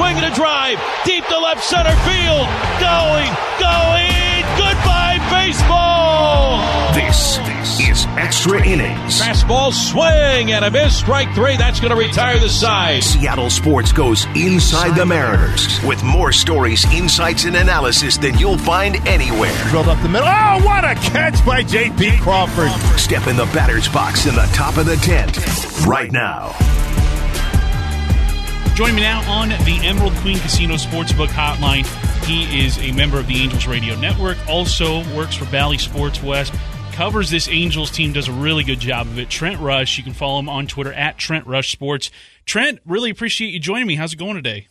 [0.00, 0.78] swing and a drive.
[1.04, 2.48] Deep to left center field.
[2.80, 3.28] Going,
[3.60, 4.40] going.
[4.56, 6.64] Goodbye, baseball.
[6.94, 9.20] This, this is Extra Innings.
[9.20, 10.96] Fastball swing and a miss.
[10.96, 11.58] Strike three.
[11.58, 13.02] That's going to retire the side.
[13.04, 18.96] Seattle Sports goes inside the Mariners with more stories, insights, and analysis than you'll find
[19.06, 19.54] anywhere.
[19.68, 20.28] Drilled up the middle.
[20.28, 22.18] Oh, what a catch by J.P.
[22.20, 22.70] Crawford.
[22.98, 25.38] Step in the batter's box in the top of the tent
[25.86, 26.56] right now.
[28.80, 31.84] Join me now on the Emerald Queen Casino Sportsbook Hotline.
[32.24, 36.54] He is a member of the Angels Radio Network, also works for Bally Sports West,
[36.92, 39.28] covers this Angels team, does a really good job of it.
[39.28, 42.10] Trent Rush, you can follow him on Twitter at Trent Rush Sports.
[42.46, 43.96] Trent, really appreciate you joining me.
[43.96, 44.68] How's it going today?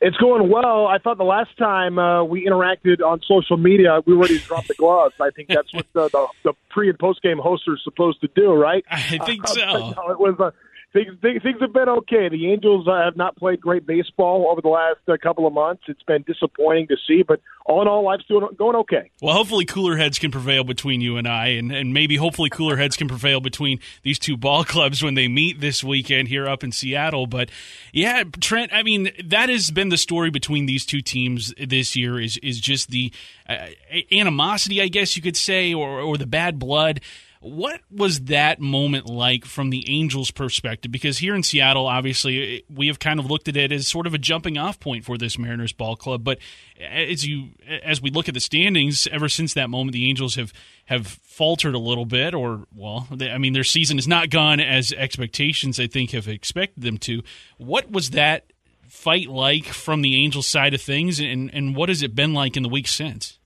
[0.00, 0.88] It's going well.
[0.88, 4.44] I thought the last time uh, we interacted on social media, we were ready to
[4.48, 5.14] drop the gloves.
[5.20, 8.28] I think that's what the, the, the pre and post game hosts are supposed to
[8.34, 8.84] do, right?
[8.90, 9.62] I think so.
[9.62, 10.52] Uh, no, it was a
[10.92, 12.28] things, things have been okay.
[12.28, 15.84] The Angels uh, have not played great baseball over the last uh, couple of months.
[15.88, 19.10] It's been disappointing to see, but all in all, life's doing going okay.
[19.20, 22.76] Well, hopefully, cooler heads can prevail between you and I, and, and maybe hopefully cooler
[22.76, 26.64] heads can prevail between these two ball clubs when they meet this weekend here up
[26.64, 27.26] in Seattle.
[27.26, 27.50] But
[27.92, 32.20] yeah, Trent, I mean that has been the story between these two teams this year
[32.20, 33.12] is is just the
[33.48, 33.66] uh,
[34.10, 37.00] animosity, I guess you could say, or or the bad blood.
[37.42, 40.92] What was that moment like from the Angels' perspective?
[40.92, 44.14] Because here in Seattle, obviously, we have kind of looked at it as sort of
[44.14, 46.22] a jumping off point for this Mariners ball club.
[46.22, 46.38] But
[46.80, 47.48] as you
[47.82, 50.52] as we look at the standings, ever since that moment, the Angels have
[50.84, 54.60] have faltered a little bit, or well, they, I mean, their season has not gone
[54.60, 57.24] as expectations I think have expected them to.
[57.58, 58.52] What was that
[58.86, 62.56] fight like from the Angels' side of things, and and what has it been like
[62.56, 63.40] in the weeks since?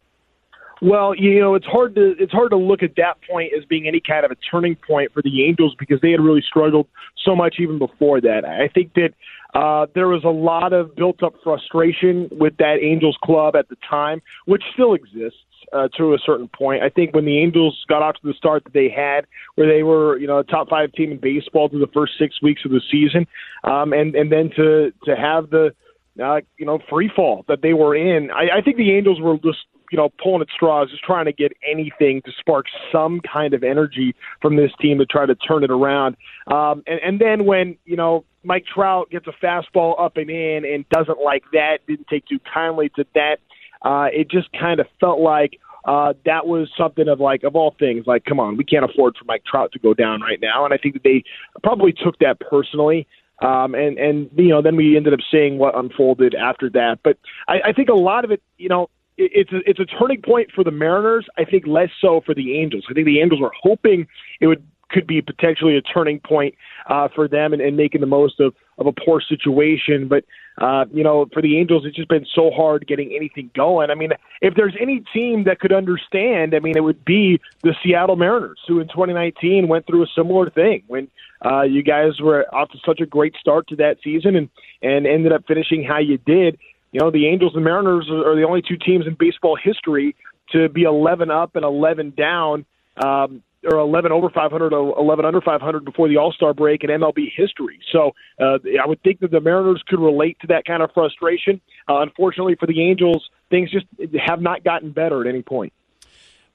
[0.82, 3.88] Well, you know, it's hard to it's hard to look at that point as being
[3.88, 6.86] any kind of a turning point for the Angels because they had really struggled
[7.24, 8.44] so much even before that.
[8.44, 9.10] I think that
[9.54, 13.77] uh, there was a lot of built up frustration with that Angels club at the
[13.88, 15.38] time, which still exists
[15.72, 16.82] uh, to a certain point.
[16.82, 19.82] I think when the Angels got off to the start that they had, where they
[19.82, 22.70] were, you know, a top five team in baseball through the first six weeks of
[22.70, 23.26] the season,
[23.64, 25.75] um, and and then to to have the
[26.22, 28.31] uh, you know, free fall that they were in.
[28.31, 29.58] I, I think the Angels were just
[29.91, 33.62] you know, pulling at straws, just trying to get anything to spark some kind of
[33.62, 36.16] energy from this team to try to turn it around.
[36.47, 40.64] Um, and, and then when, you know, Mike Trout gets a fastball up and in
[40.64, 43.38] and doesn't like that, didn't take too kindly to that,
[43.82, 47.75] uh, it just kind of felt like uh, that was something of like, of all
[47.78, 50.64] things, like, come on, we can't afford for Mike Trout to go down right now.
[50.64, 51.22] And I think that they
[51.62, 53.06] probably took that personally.
[53.42, 57.00] Um, and and you know then we ended up seeing what unfolded after that.
[57.04, 60.22] But I, I think a lot of it, you know, it's a, it's a turning
[60.22, 61.27] point for the Mariners.
[61.38, 62.84] I think less so for the Angels.
[62.91, 64.06] I think the Angels were hoping
[64.41, 66.54] it would could be potentially a turning point
[66.88, 70.06] uh, for them and, and making the most of, of a poor situation.
[70.06, 70.25] But
[70.59, 73.91] uh, you know, for the Angels, it's just been so hard getting anything going.
[73.91, 74.10] I mean,
[74.41, 78.60] if there's any team that could understand, I mean, it would be the Seattle Mariners,
[78.66, 81.09] who in 2019 went through a similar thing when
[81.44, 84.49] uh, you guys were off to such a great start to that season and
[84.82, 86.59] and ended up finishing how you did
[86.96, 90.16] you know, the Angels and Mariners are the only two teams in baseball history
[90.52, 92.64] to be 11 up and 11 down,
[93.04, 96.88] um, or 11 over 500, or 11 under 500 before the All Star break in
[96.88, 97.80] MLB history.
[97.92, 101.60] So uh, I would think that the Mariners could relate to that kind of frustration.
[101.86, 103.84] Uh, unfortunately for the Angels, things just
[104.26, 105.74] have not gotten better at any point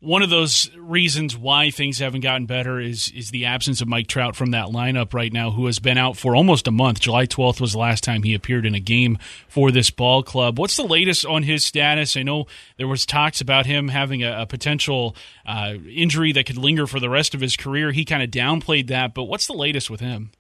[0.02, 4.08] one of those reasons why things haven't gotten better is is the absence of Mike
[4.08, 7.00] Trout from that lineup right now, who has been out for almost a month.
[7.00, 10.58] July 12th was the last time he appeared in a game for this ball club.
[10.58, 12.18] What's the latest on his status?
[12.18, 12.48] I know
[12.78, 17.00] there was talks about him having a, a potential uh, injury that could linger for
[17.00, 17.92] the rest of his career.
[17.92, 20.32] He kind of downplayed that, but what's the latest with him?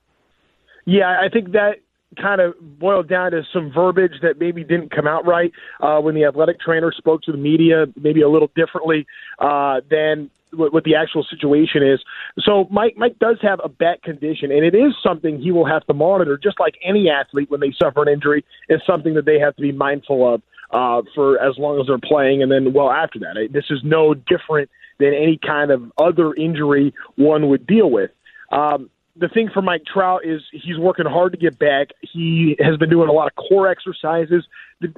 [0.85, 1.75] Yeah, I think that
[2.19, 6.15] kind of boiled down to some verbiage that maybe didn't come out right uh, when
[6.15, 9.07] the athletic trainer spoke to the media, maybe a little differently
[9.39, 11.99] uh, than what, what the actual situation is.
[12.39, 15.85] So Mike Mike does have a back condition, and it is something he will have
[15.87, 18.43] to monitor, just like any athlete when they suffer an injury.
[18.69, 20.41] Is something that they have to be mindful of
[20.71, 23.49] uh, for as long as they're playing, and then well after that.
[23.51, 24.69] This is no different
[24.99, 28.11] than any kind of other injury one would deal with.
[28.51, 31.89] Um, the thing for Mike Trout is he's working hard to get back.
[32.01, 34.45] He has been doing a lot of core exercises.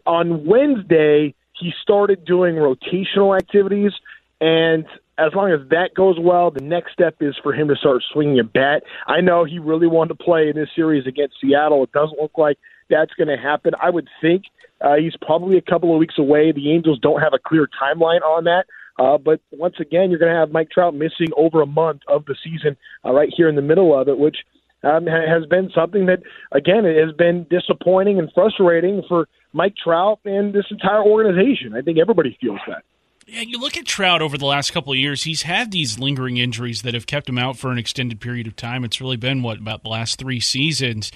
[0.06, 3.92] On Wednesday, he started doing rotational activities,
[4.40, 4.86] and
[5.18, 8.40] as long as that goes well, the next step is for him to start swinging
[8.40, 8.84] a bat.
[9.06, 11.84] I know he really wanted to play in this series against Seattle.
[11.84, 12.58] It doesn't look like
[12.90, 13.74] that's going to happen.
[13.80, 14.46] I would think
[14.82, 16.52] uh, he's probably a couple of weeks away.
[16.52, 18.66] The Angels don't have a clear timeline on that.
[18.98, 22.26] Uh, but once again, you're going to have Mike Trout missing over a month of
[22.26, 24.38] the season uh, right here in the middle of it, which
[24.84, 26.20] um, has been something that,
[26.52, 31.74] again, it has been disappointing and frustrating for Mike Trout and this entire organization.
[31.76, 32.84] I think everybody feels that.
[33.26, 36.38] Yeah, you look at Trout over the last couple of years, he's had these lingering
[36.38, 38.84] injuries that have kept him out for an extended period of time.
[38.84, 41.10] It's really been, what, about the last three seasons.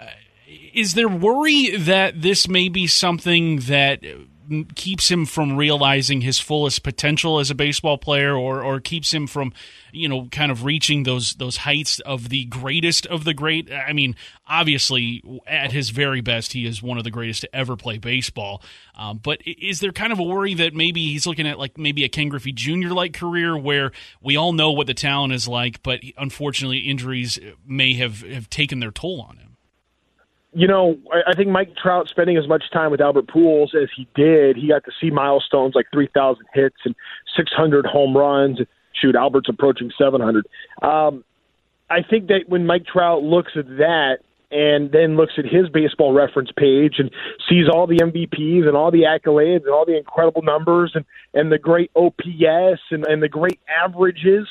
[0.00, 0.06] Uh,
[0.72, 4.02] is there worry that this may be something that
[4.74, 9.26] keeps him from realizing his fullest potential as a baseball player or or keeps him
[9.26, 9.52] from
[9.92, 13.70] you know kind of reaching those those heights of the greatest of the great.
[13.72, 14.16] I mean
[14.46, 18.62] obviously at his very best he is one of the greatest to ever play baseball.
[18.96, 22.04] Um, but is there kind of a worry that maybe he's looking at like maybe
[22.04, 25.82] a ken griffey jr like career where we all know what the talent is like
[25.82, 29.49] but unfortunately injuries may have have taken their toll on him
[30.52, 33.88] you know, I, I think Mike Trout spending as much time with Albert Pujols as
[33.96, 36.94] he did, he got to see milestones like 3,000 hits and
[37.36, 38.58] 600 home runs.
[38.92, 40.46] Shoot, Albert's approaching 700.
[40.82, 41.24] Um,
[41.88, 44.18] I think that when Mike Trout looks at that
[44.50, 47.10] and then looks at his baseball reference page and
[47.48, 51.04] sees all the MVPs and all the accolades and all the incredible numbers and,
[51.34, 54.48] and the great OPS and, and the great averages,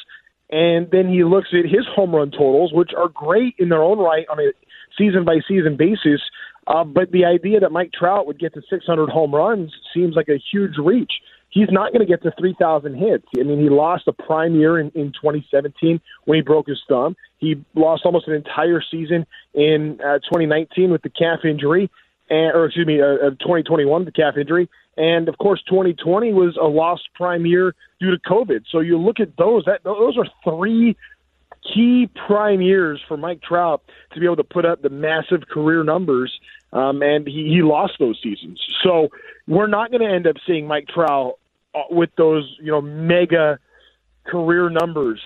[0.49, 3.99] and then he looks at his home run totals, which are great in their own
[3.99, 4.51] right on a
[4.97, 6.21] season by season basis.
[6.67, 10.29] Uh, but the idea that Mike Trout would get to 600 home runs seems like
[10.29, 11.11] a huge reach.
[11.51, 13.25] He's not going to get to 3,000 hits.
[13.37, 17.15] I mean, he lost a prime year in, in 2017 when he broke his thumb.
[17.37, 19.25] He lost almost an entire season
[19.55, 21.89] in uh, 2019 with the calf injury,
[22.29, 24.69] and, or excuse me, uh, 2021 with the calf injury.
[24.97, 28.63] And of course, 2020 was a lost prime year due to COVID.
[28.69, 30.95] So you look at those; that those are three
[31.73, 33.81] key prime years for Mike Trout
[34.13, 36.37] to be able to put up the massive career numbers,
[36.73, 38.61] um, and he, he lost those seasons.
[38.83, 39.09] So
[39.47, 41.37] we're not going to end up seeing Mike Trout
[41.75, 43.59] uh, with those, you know, mega
[44.25, 45.19] career numbers.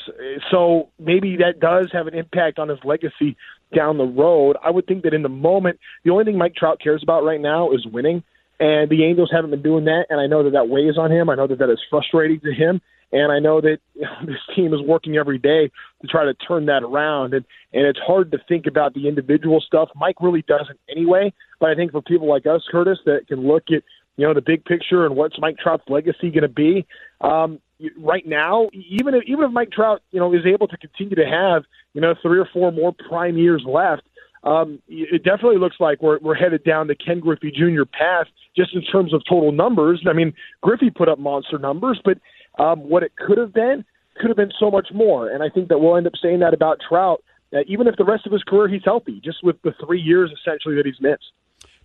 [0.49, 3.35] So maybe that does have an impact on his legacy
[3.75, 4.55] down the road.
[4.63, 7.41] I would think that in the moment, the only thing Mike Trout cares about right
[7.41, 8.23] now is winning.
[8.59, 11.29] And the Angels haven't been doing that, and I know that that weighs on him.
[11.29, 12.81] I know that that is frustrating to him.
[13.13, 15.71] And I know that you know, this team is working every day
[16.01, 17.33] to try to turn that around.
[17.35, 19.89] And, and it's hard to think about the individual stuff.
[19.95, 21.31] Mike really doesn't anyway.
[21.59, 23.83] But I think for people like us, Curtis, that can look at,
[24.17, 26.85] you know, the big picture and what's Mike Trout's legacy going to be,
[27.21, 27.59] um,
[27.97, 31.25] right now, even if, even if Mike Trout, you know, is able to continue to
[31.25, 31.63] have,
[31.93, 34.03] you know, three or four more prime years left,
[34.43, 37.83] um, it definitely looks like we're, we're headed down the Ken Griffey Jr.
[37.85, 40.03] path just in terms of total numbers.
[40.07, 42.17] I mean, Griffey put up monster numbers, but
[42.61, 43.85] um, what it could have been
[44.17, 45.29] could have been so much more.
[45.29, 47.23] And I think that we'll end up saying that about Trout,
[47.67, 50.75] even if the rest of his career he's healthy, just with the three years essentially
[50.75, 51.31] that he's missed.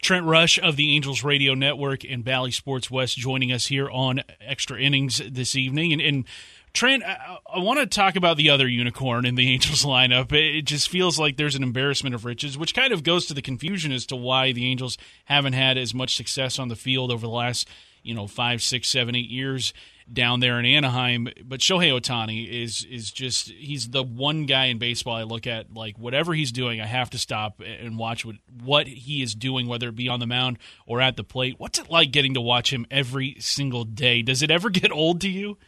[0.02, 4.22] Trent Rush of the Angels Radio Network and Bally Sports West joining us here on
[4.40, 5.93] Extra Innings this evening.
[5.93, 6.25] And, and
[6.78, 10.32] Trent, I, I, want to talk about the other unicorn in the Angels lineup.
[10.32, 13.42] It just feels like there's an embarrassment of riches, which kind of goes to the
[13.42, 17.26] confusion as to why the Angels haven't had as much success on the field over
[17.26, 17.69] the last,
[18.04, 19.75] you know, five, six, seven, eight years
[20.12, 21.26] down there in Anaheim.
[21.44, 25.74] But Shohei Ohtani is is just he's the one guy in baseball I look at
[25.74, 29.66] like whatever he's doing, I have to stop and watch what what he is doing,
[29.66, 31.56] whether it be on the mound or at the plate.
[31.58, 34.22] What's it like getting to watch him every single day?
[34.22, 35.58] Does it ever get old to you?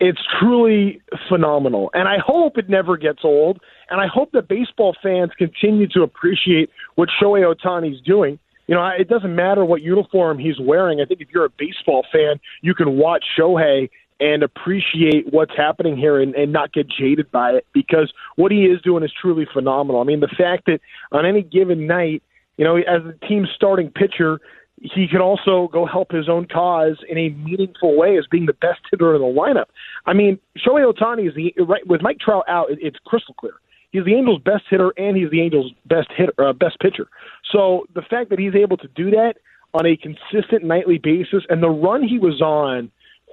[0.00, 3.60] It's truly phenomenal, and I hope it never gets old.
[3.90, 8.38] And I hope that baseball fans continue to appreciate what Shohei Ohtani's doing
[8.70, 11.00] you know, it doesn't matter what uniform he's wearing.
[11.00, 13.90] I think if you're a baseball fan, you can watch Shohei
[14.20, 18.66] and appreciate what's happening here and, and not get jaded by it because what he
[18.66, 20.00] is doing is truly phenomenal.
[20.00, 20.78] I mean, the fact that
[21.10, 22.22] on any given night,
[22.58, 24.38] you know, as the team's starting pitcher,
[24.80, 28.54] he can also go help his own cause in a meaningful way as being the
[28.54, 29.66] best hitter in the lineup.
[30.06, 32.68] I mean, Shohei Ohtani is the right with Mike Trout out.
[32.70, 33.54] It's crystal clear.
[33.90, 37.08] He's the Angels' best hitter, and he's the Angels' best hitter, uh, best pitcher.
[37.52, 39.34] So the fact that he's able to do that
[39.74, 42.90] on a consistent nightly basis, and the run he was on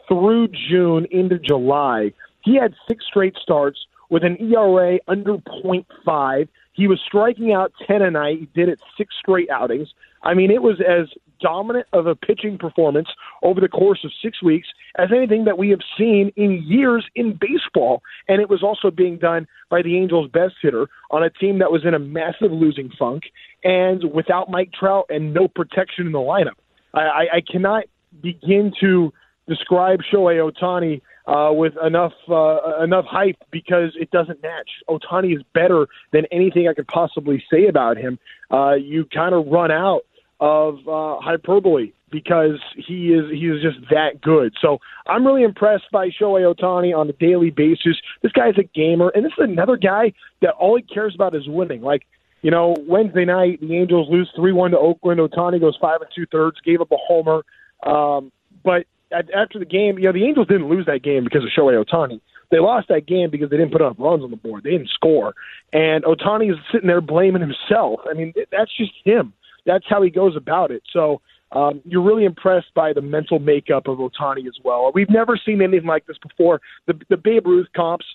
[0.08, 2.12] through June into July,
[2.44, 6.48] he had six straight starts with an ERA under .5.
[6.78, 8.40] He was striking out 10 a night.
[8.40, 9.90] He did it six straight outings.
[10.22, 11.08] I mean, it was as
[11.42, 13.08] dominant of a pitching performance
[13.42, 14.68] over the course of six weeks
[14.98, 18.04] as anything that we have seen in years in baseball.
[18.28, 21.72] And it was also being done by the Angels' best hitter on a team that
[21.72, 23.24] was in a massive losing funk
[23.64, 26.58] and without Mike Trout and no protection in the lineup.
[26.94, 27.86] I, I, I cannot
[28.22, 29.12] begin to
[29.48, 34.70] describe Shohei Ohtani uh, with enough uh, enough hype because it doesn't match.
[34.90, 38.18] Ohtani is better than anything I could possibly say about him.
[38.50, 40.02] Uh, you kind of run out
[40.40, 44.54] of uh, hyperbole because he is he is just that good.
[44.62, 47.98] So I'm really impressed by Shohei Ohtani on a daily basis.
[48.22, 51.36] This guy is a gamer, and this is another guy that all he cares about
[51.36, 51.82] is winning.
[51.82, 52.04] Like
[52.42, 55.20] you know, Wednesday night the Angels lose three one to Oakland.
[55.20, 57.44] Ohtani goes five and two thirds, gave up a homer,
[57.84, 58.32] um,
[58.64, 61.84] but after the game, you know, the Angels didn't lose that game because of Shohei
[61.84, 62.20] Ohtani.
[62.50, 64.64] They lost that game because they didn't put enough runs on the board.
[64.64, 65.34] They didn't score,
[65.74, 68.00] and Ohtani is sitting there blaming himself.
[68.10, 69.34] I mean, that's just him.
[69.66, 70.82] That's how he goes about it.
[70.94, 71.22] So
[71.52, 74.92] um, you're really impressed by the mental makeup of Ohtani as well.
[74.94, 76.62] We've never seen anything like this before.
[76.88, 78.06] The, the Babe Ruth comps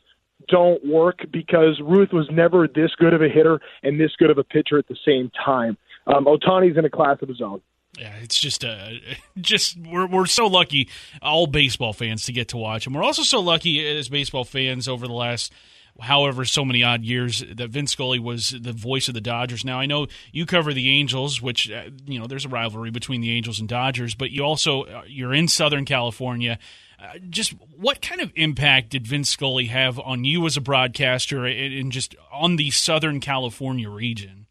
[0.48, 4.38] don't work because Ruth was never this good of a hitter and this good of
[4.38, 5.76] a pitcher at the same time.
[6.06, 7.60] Um, Ohtani's in a class of his own.
[7.98, 8.90] Yeah, it's just uh,
[9.40, 10.88] just we're we're so lucky,
[11.20, 12.94] all baseball fans, to get to watch him.
[12.94, 15.52] We're also so lucky as baseball fans over the last
[16.00, 19.64] however so many odd years that Vin Scully was the voice of the Dodgers.
[19.64, 23.20] Now I know you cover the Angels, which uh, you know there's a rivalry between
[23.20, 26.58] the Angels and Dodgers, but you also uh, you're in Southern California.
[26.98, 31.44] Uh, just what kind of impact did Vin Scully have on you as a broadcaster
[31.44, 34.46] and just on the Southern California region?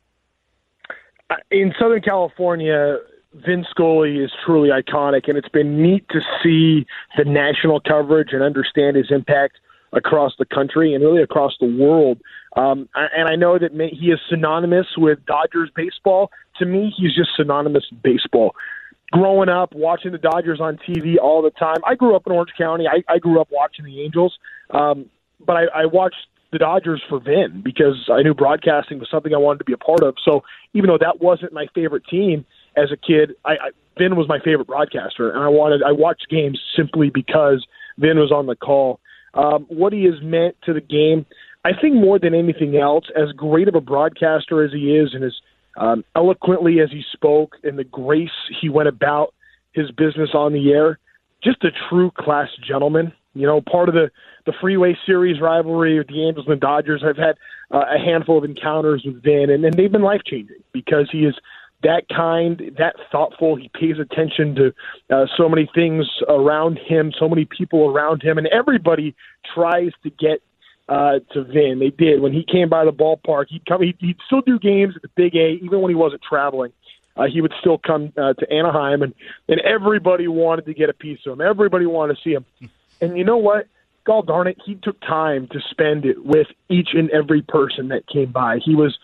[1.50, 2.98] In Southern California,
[3.34, 6.86] Vin Scully is truly iconic, and it's been neat to see
[7.18, 9.58] the national coverage and understand his impact
[9.94, 12.20] across the country and really across the world.
[12.56, 16.32] Um, and I know that he is synonymous with Dodgers baseball.
[16.60, 18.54] To me, he's just synonymous with baseball.
[19.12, 21.78] Growing up, watching the Dodgers on TV all the time.
[21.86, 22.88] I grew up in Orange County.
[22.88, 24.38] I, I grew up watching the Angels,
[24.70, 25.06] um,
[25.46, 29.38] but I, I watched the Dodgers for Vin because I knew broadcasting was something I
[29.38, 30.16] wanted to be a part of.
[30.24, 34.28] So even though that wasn't my favorite team as a kid, I, I Vin was
[34.28, 37.66] my favorite broadcaster, and I wanted I watched games simply because
[37.98, 39.00] Vin was on the call
[39.34, 41.25] um, what he has meant to the game.
[41.63, 45.24] I think more than anything else, as great of a broadcaster as he is, and
[45.24, 45.34] as
[45.78, 49.34] um, eloquently as he spoke, and the grace he went about
[49.74, 51.00] his business on the air,
[51.44, 53.13] just a true class gentleman.
[53.34, 54.12] You know, part of the
[54.46, 57.04] the Freeway Series rivalry with the Angels and the Dodgers.
[57.06, 57.36] I've had
[57.70, 61.20] uh, a handful of encounters with Vin, and, and they've been life changing because he
[61.20, 61.36] is
[61.84, 63.56] that kind, that thoughtful.
[63.56, 64.74] He pays attention to
[65.10, 69.16] uh, so many things around him, so many people around him, and everybody
[69.54, 70.42] tries to get
[70.90, 71.80] uh, to Vin.
[71.80, 73.46] They did when he came by the ballpark.
[73.50, 73.82] He'd come.
[73.82, 76.74] He'd, he'd still do games at the Big A, even when he wasn't traveling.
[77.18, 79.14] Uh, he would still come uh, to Anaheim, and
[79.48, 81.42] and everybody wanted to get a piece of him.
[81.42, 82.46] Everybody wanted to see him.
[83.02, 83.68] And you know what?
[84.04, 88.08] God darn it, he took time to spend it with each and every person that
[88.08, 88.58] came by.
[88.58, 88.98] He was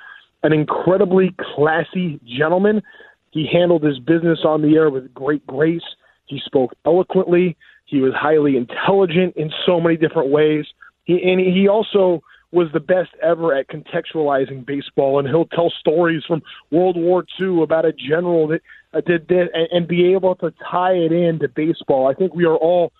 [0.43, 2.81] an incredibly classy gentleman.
[3.31, 5.81] He handled his business on the air with great grace.
[6.25, 7.57] He spoke eloquently.
[7.85, 10.65] He was highly intelligent in so many different ways.
[11.05, 15.19] He, and he also was the best ever at contextualizing baseball.
[15.19, 16.41] And he'll tell stories from
[16.71, 18.61] World War II about a general that
[18.93, 22.07] uh, did this and, and be able to tie it into baseball.
[22.07, 22.91] I think we are all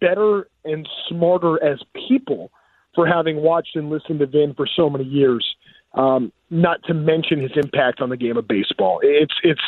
[0.00, 2.50] better and smarter as people
[2.94, 5.46] for having watched and listened to Vin for so many years.
[5.94, 9.00] Um, not to mention his impact on the game of baseball.
[9.02, 9.60] It's it's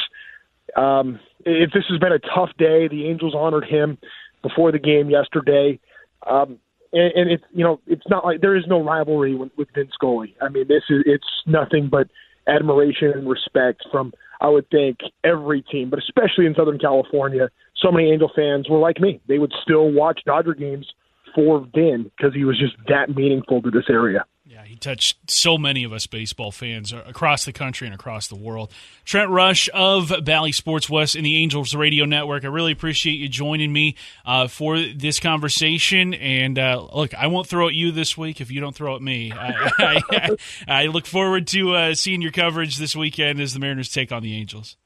[0.76, 3.98] um, if this has been a tough day, the Angels honored him
[4.42, 5.78] before the game yesterday,
[6.28, 6.58] um,
[6.92, 9.88] and, and it's you know it's not like there is no rivalry with, with Vin
[9.92, 10.36] Scully.
[10.40, 12.08] I mean, this is it's nothing but
[12.46, 17.48] admiration and respect from I would think every team, but especially in Southern California.
[17.76, 20.86] So many Angel fans were like me; they would still watch Dodger games
[21.34, 24.24] for Vin because he was just that meaningful to this area.
[24.62, 28.36] Yeah, he touched so many of us baseball fans across the country and across the
[28.36, 28.70] world.
[29.04, 32.44] Trent Rush of Bally Sports West and the Angels Radio Network.
[32.44, 36.14] I really appreciate you joining me uh, for this conversation.
[36.14, 39.02] And uh, look, I won't throw at you this week if you don't throw at
[39.02, 39.32] me.
[39.32, 39.62] I,
[40.10, 40.36] I,
[40.68, 44.22] I look forward to uh, seeing your coverage this weekend as the Mariners take on
[44.22, 44.76] the Angels.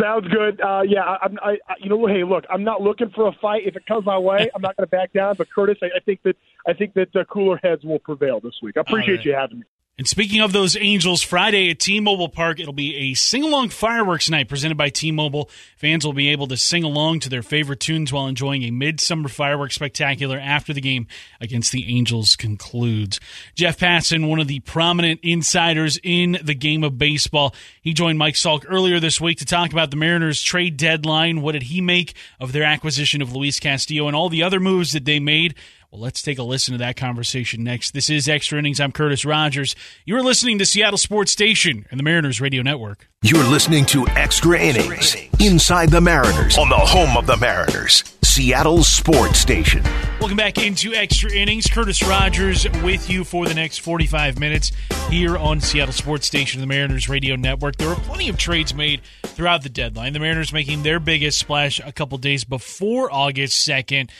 [0.00, 0.60] Sounds good.
[0.60, 3.62] Uh, yeah, I, I, I, you know, hey, look, I'm not looking for a fight.
[3.66, 5.34] If it comes my way, I'm not going to back down.
[5.36, 6.36] But Curtis, I, I think that
[6.66, 8.78] I think that uh, cooler heads will prevail this week.
[8.78, 9.26] I appreciate right.
[9.26, 9.66] you having me.
[9.96, 14.48] And speaking of those Angels, Friday at T-Mobile Park, it'll be a sing-along fireworks night
[14.48, 15.48] presented by T-Mobile.
[15.76, 19.28] Fans will be able to sing along to their favorite tunes while enjoying a midsummer
[19.28, 21.06] fireworks spectacular after the game
[21.40, 23.20] against the Angels concludes.
[23.54, 28.34] Jeff Passan, one of the prominent insiders in the game of baseball, he joined Mike
[28.34, 31.40] Salk earlier this week to talk about the Mariners' trade deadline.
[31.40, 34.90] What did he make of their acquisition of Luis Castillo and all the other moves
[34.90, 35.54] that they made?
[35.94, 37.92] Well, let's take a listen to that conversation next.
[37.92, 38.80] This is Extra Innings.
[38.80, 39.76] I'm Curtis Rogers.
[40.04, 43.08] You're listening to Seattle Sports Station and the Mariners Radio Network.
[43.22, 48.02] You're listening to Extra Innings Inside the Mariners on the home of the Mariners.
[48.24, 49.84] Seattle sports station.
[50.18, 51.68] Welcome back into Extra Innings.
[51.68, 54.72] Curtis Rogers with you for the next 45 minutes
[55.10, 57.76] here on Seattle Sports Station, and the Mariners Radio Network.
[57.76, 60.12] There were plenty of trades made throughout the deadline.
[60.12, 64.10] The Mariners making their biggest splash a couple days before August 2nd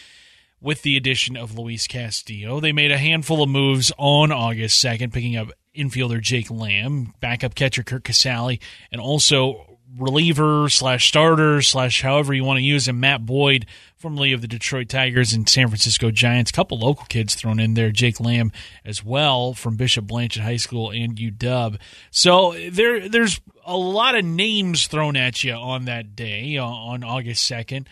[0.64, 2.58] with the addition of Luis Castillo.
[2.58, 7.54] They made a handful of moves on August 2nd, picking up infielder Jake Lamb, backup
[7.54, 12.98] catcher Curt Casali, and also reliever slash starter slash however you want to use him,
[12.98, 16.50] Matt Boyd, formerly of the Detroit Tigers and San Francisco Giants.
[16.50, 18.50] A couple local kids thrown in there, Jake Lamb
[18.86, 21.78] as well from Bishop Blanchet High School and UW.
[22.10, 27.04] So there, there's a lot of names thrown at you on that day uh, on
[27.04, 27.86] August second.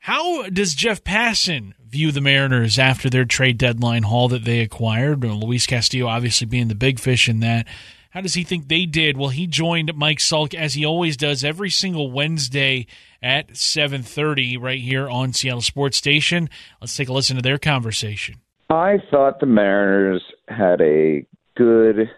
[0.00, 5.22] How does Jeff Passan view the Mariners after their trade deadline haul that they acquired?
[5.22, 7.66] Luis Castillo obviously being the big fish in that.
[8.08, 9.18] How does he think they did?
[9.18, 12.86] Well, he joined Mike Salk as he always does every single Wednesday
[13.22, 16.48] at 7:30 right here on Seattle Sports Station.
[16.80, 18.36] Let's take a listen to their conversation.
[18.70, 21.26] I thought the Mariners had a
[21.56, 22.10] good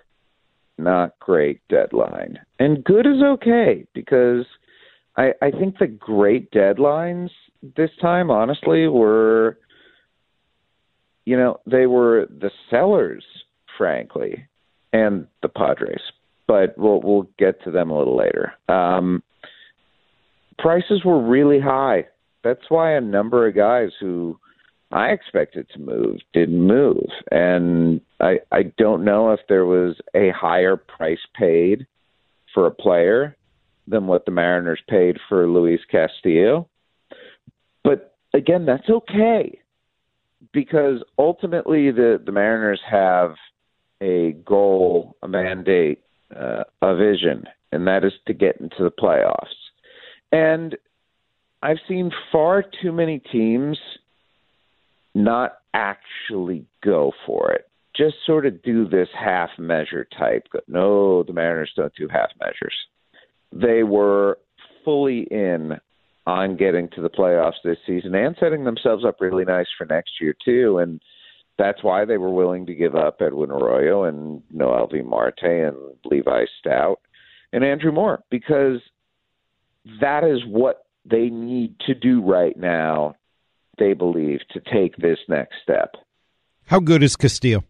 [0.79, 2.39] not great deadline.
[2.61, 4.47] And good is okay because
[5.17, 7.31] I I think the great deadlines
[7.62, 9.59] this time honestly were
[11.25, 13.25] you know, they were the sellers
[13.78, 14.47] frankly
[14.92, 16.00] and the Padres,
[16.47, 18.52] but we'll we'll get to them a little later.
[18.69, 19.23] Um,
[20.59, 22.07] prices were really high.
[22.45, 24.38] That's why a number of guys who
[24.90, 30.31] I expected to move didn't move, and I I don't know if there was a
[30.31, 31.87] higher price paid
[32.52, 33.37] for a player
[33.87, 36.69] than what the Mariners paid for Luis Castillo.
[38.35, 39.61] Again, that's okay
[40.53, 43.35] because ultimately the the Mariners have
[44.01, 46.03] a goal, a mandate,
[46.35, 49.47] uh, a vision, and that is to get into the playoffs.
[50.33, 50.77] And
[51.62, 53.79] I've seen far too many teams
[55.15, 57.69] not actually go for it.
[57.95, 60.49] Just sort of do this half measure type.
[60.67, 62.75] No, the Mariners don't do half measures.
[63.53, 64.39] They were
[64.85, 65.79] fully in
[66.26, 70.12] on getting to the playoffs this season and setting themselves up really nice for next
[70.21, 70.79] year too.
[70.79, 71.00] And
[71.59, 76.45] that's why they were willing to give up Edwin Arroyo and Noelvi Marte and Levi
[76.61, 76.97] Stoudt
[77.52, 78.81] and Andrew Moore because
[80.00, 83.16] that is what they need to do right now,
[83.79, 85.94] they believe, to take this next step.
[86.66, 87.64] How good is Castillo?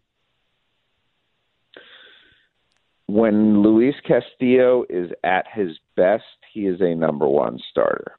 [3.07, 6.23] When Luis Castillo is at his best,
[6.53, 8.13] he is a number one starter.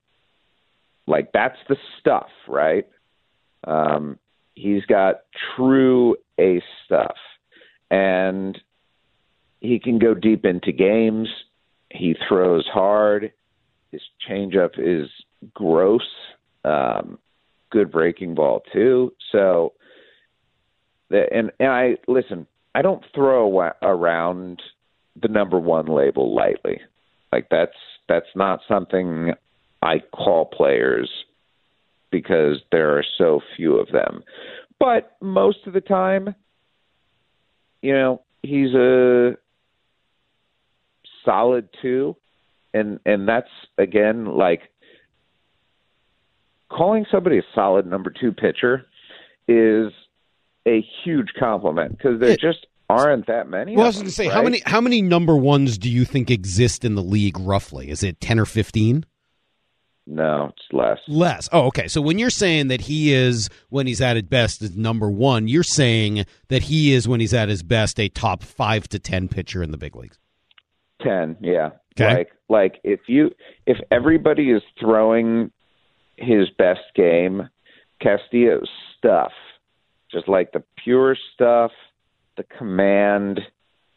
[1.07, 2.87] Like that's the stuff, right?
[3.67, 4.19] Um,
[4.55, 5.23] He's got
[5.57, 7.17] true ace stuff,
[7.91, 8.57] and
[9.61, 11.29] he can go deep into games.
[11.91, 13.33] He throws hard.
[13.91, 15.09] His changeup is
[15.53, 16.07] gross.
[16.65, 17.19] Um,
[17.71, 19.13] good breaking ball too.
[19.33, 19.73] So,
[21.11, 22.47] and and I listen.
[22.77, 24.63] I don't throw around
[25.21, 26.81] the number one label lightly.
[27.33, 27.77] Like that's
[28.09, 29.33] that's not something
[29.85, 31.11] I call players
[32.11, 34.25] because there are so few of them.
[34.81, 36.35] But most of the time,
[37.83, 39.37] you know, he's a
[41.25, 42.17] solid two,
[42.73, 44.63] and and that's again like
[46.71, 48.87] calling somebody a solid number two pitcher
[49.47, 49.93] is
[50.67, 53.77] a huge compliment because there just aren't that many.
[53.77, 54.35] Well, I was going to say right?
[54.35, 57.91] how many how many number ones do you think exist in the league roughly?
[57.91, 59.05] Is it ten or fifteen?
[60.07, 60.99] No, it's less.
[61.09, 61.49] Less.
[61.51, 61.89] Oh, okay.
[61.89, 65.49] So when you're saying that he is when he's at his best is number one,
[65.49, 69.29] you're saying that he is when he's at his best a top five to ten
[69.29, 70.19] pitcher in the big leagues.
[71.03, 71.71] Ten, yeah.
[71.99, 72.15] Okay.
[72.15, 73.31] Like like if you
[73.67, 75.51] if everybody is throwing
[76.17, 77.49] his best game,
[78.01, 79.33] Castillo's stuff,
[80.13, 81.71] just like the pure stuff,
[82.37, 83.41] the command,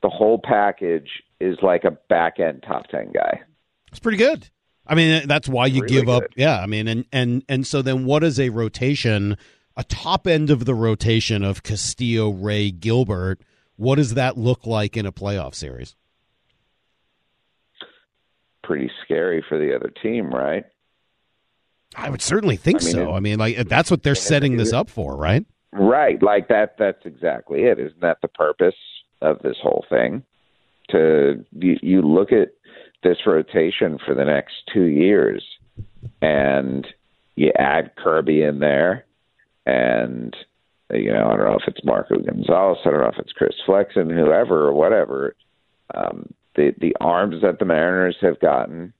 [0.01, 1.09] the whole package
[1.41, 3.41] is like a back end top ten guy.
[3.89, 4.49] It's pretty good.
[4.88, 6.23] I mean, that's why you really give up.
[6.36, 9.38] Yeah, I mean, and and and so then, what is a rotation?
[9.76, 13.41] A top end of the rotation of Castillo, Ray, Gilbert.
[13.76, 15.95] What does that look like in a playoff series?
[18.63, 20.65] Pretty scary for the other team, right?
[21.95, 23.10] I would certainly think I mean, so.
[23.13, 25.45] it- I mean, like that's what they're setting this up for, right?
[25.71, 26.76] Right, like that.
[26.78, 27.80] That's exactly it.
[27.80, 28.76] Isn't that the purpose
[29.21, 30.23] of this whole thing?
[30.89, 32.50] To you, you look at
[33.03, 35.43] this rotation for the next two years,
[36.21, 36.88] and
[37.36, 39.05] you add Kirby in there,
[39.65, 40.36] and
[40.91, 43.55] you know I don't know if it's Marco Gonzalez, I don't know if it's Chris
[43.65, 45.36] Flexen, whoever or whatever.
[45.93, 48.93] Um, the the arms that the Mariners have gotten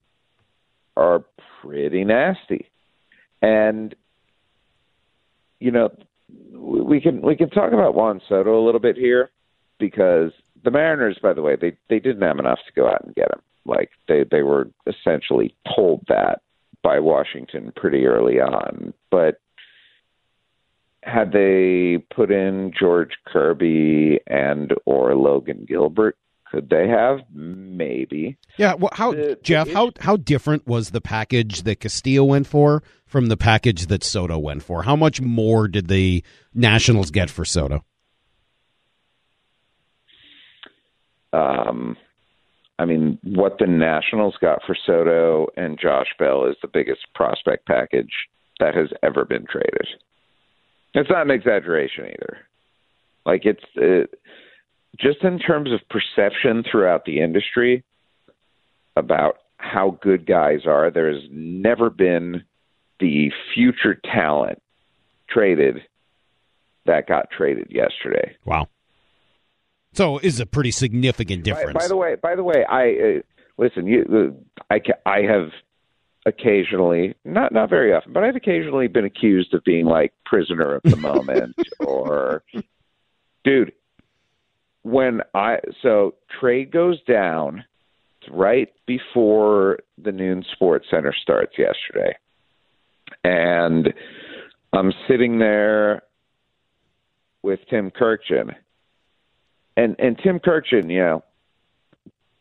[0.96, 1.24] are
[1.62, 2.66] pretty nasty,
[3.42, 3.94] and
[5.60, 5.90] you know,
[6.52, 9.30] we can we can talk about Juan Soto a little bit here
[9.78, 10.32] because
[10.64, 13.30] the Mariners, by the way, they they didn't have enough to go out and get
[13.30, 13.40] him.
[13.68, 16.40] Like they they were essentially told that
[16.82, 19.40] by Washington pretty early on, but
[21.02, 26.16] had they put in George Kirby and or Logan Gilbert,
[26.50, 27.20] could they have?
[27.32, 28.36] Maybe.
[28.56, 28.74] Yeah.
[28.74, 29.68] Well, how the, Jeff?
[29.68, 34.02] The how how different was the package that Castillo went for from the package that
[34.02, 34.82] Soto went for?
[34.82, 37.84] How much more did the Nationals get for Soto?
[41.32, 41.96] Um,
[42.78, 47.66] I mean, what the Nationals got for Soto and Josh Bell is the biggest prospect
[47.66, 48.12] package
[48.60, 49.88] that has ever been traded.
[50.94, 52.38] It's not an exaggeration either.
[53.26, 54.14] Like it's it,
[54.98, 57.84] just in terms of perception throughout the industry
[58.96, 60.90] about how good guys are.
[60.90, 62.44] There's never been
[63.00, 64.62] the future talent
[65.28, 65.82] traded
[66.86, 68.36] that got traded yesterday.
[68.44, 68.68] Wow.
[69.92, 71.74] So is a pretty significant difference.
[71.74, 73.22] By, by, the way, by the way, I uh,
[73.56, 73.86] listen.
[73.86, 74.34] You,
[74.70, 75.50] uh, I I have
[76.26, 80.82] occasionally, not not very often, but I've occasionally been accused of being like prisoner of
[80.84, 82.42] the moment or
[83.44, 83.72] dude.
[84.82, 87.64] When I so trade goes down
[88.30, 92.16] right before the noon sports center starts yesterday.
[93.24, 93.92] And
[94.72, 96.02] I'm sitting there
[97.42, 98.54] with Tim Kurkjian.
[99.78, 101.24] And and Tim Kurkjian, you know,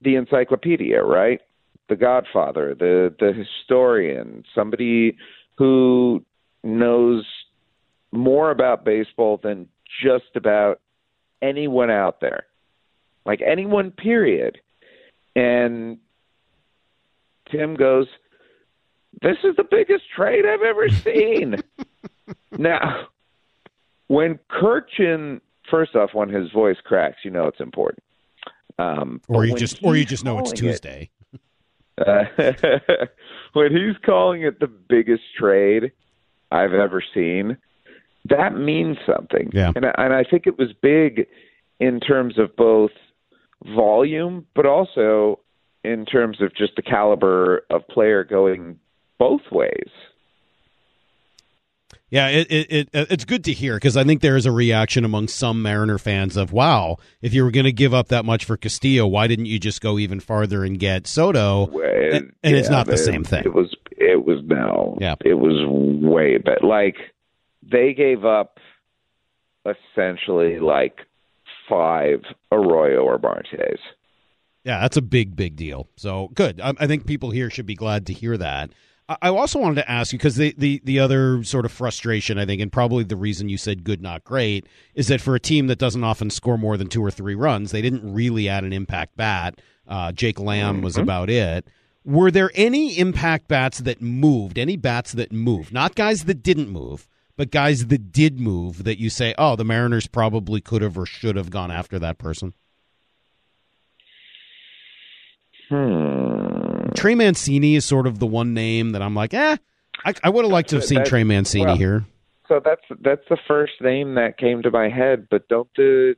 [0.01, 1.39] the encyclopedia, right?
[1.87, 5.17] the godfather, the the historian, somebody
[5.57, 6.23] who
[6.63, 7.25] knows
[8.11, 9.67] more about baseball than
[10.03, 10.79] just about
[11.41, 12.45] anyone out there.
[13.25, 14.59] Like anyone period.
[15.35, 15.97] And
[17.51, 18.07] Tim goes,
[19.21, 21.55] This is the biggest trade I've ever seen.
[22.57, 23.07] now
[24.07, 28.03] when Kurkjian first off, when his voice cracks, you know it's important.
[28.79, 31.09] Um, or you just or you just know it's Tuesday.
[31.33, 31.39] It,
[32.63, 33.05] uh,
[33.53, 35.91] when he's calling it the biggest trade
[36.51, 37.57] I've ever seen,
[38.29, 39.49] that means something.
[39.53, 39.71] Yeah.
[39.75, 41.27] And, and I think it was big
[41.79, 42.91] in terms of both
[43.75, 45.39] volume, but also
[45.83, 48.79] in terms of just the caliber of player going
[49.17, 49.89] both ways.
[52.09, 54.51] Yeah, it, it, it uh, it's good to hear because I think there is a
[54.51, 58.23] reaction among some Mariner fans of wow, if you were going to give up that
[58.23, 61.67] much for Castillo, why didn't you just go even farther and get Soto?
[61.67, 63.43] Well, and, and yeah, it's not the it, same thing.
[63.43, 64.97] It was it was no.
[65.01, 65.15] Yeah.
[65.25, 65.65] It was
[66.01, 66.65] way better.
[66.65, 66.95] Like
[67.61, 68.59] they gave up
[69.65, 70.99] essentially like
[71.67, 73.79] five Arroyo or Martes.
[74.63, 75.89] Yeah, that's a big, big deal.
[75.95, 76.61] So good.
[76.61, 78.71] I, I think people here should be glad to hear that.
[79.09, 82.45] I also wanted to ask you because the, the the other sort of frustration I
[82.45, 84.65] think, and probably the reason you said good, not great,
[84.95, 87.71] is that for a team that doesn't often score more than two or three runs,
[87.71, 89.61] they didn't really add an impact bat.
[89.87, 91.03] Uh, Jake Lamb was mm-hmm.
[91.03, 91.65] about it.
[92.03, 94.57] Were there any impact bats that moved?
[94.57, 95.71] Any bats that moved?
[95.71, 98.83] Not guys that didn't move, but guys that did move.
[98.83, 102.17] That you say, oh, the Mariners probably could have or should have gone after that
[102.17, 102.53] person.
[105.69, 106.46] Hmm.
[106.95, 109.57] Trey Mancini is sort of the one name that I'm like, eh,
[110.05, 112.05] I, I would have liked to have seen Trey Mancini well, here.
[112.47, 115.27] So that's that's the first name that came to my head.
[115.29, 116.15] But don't the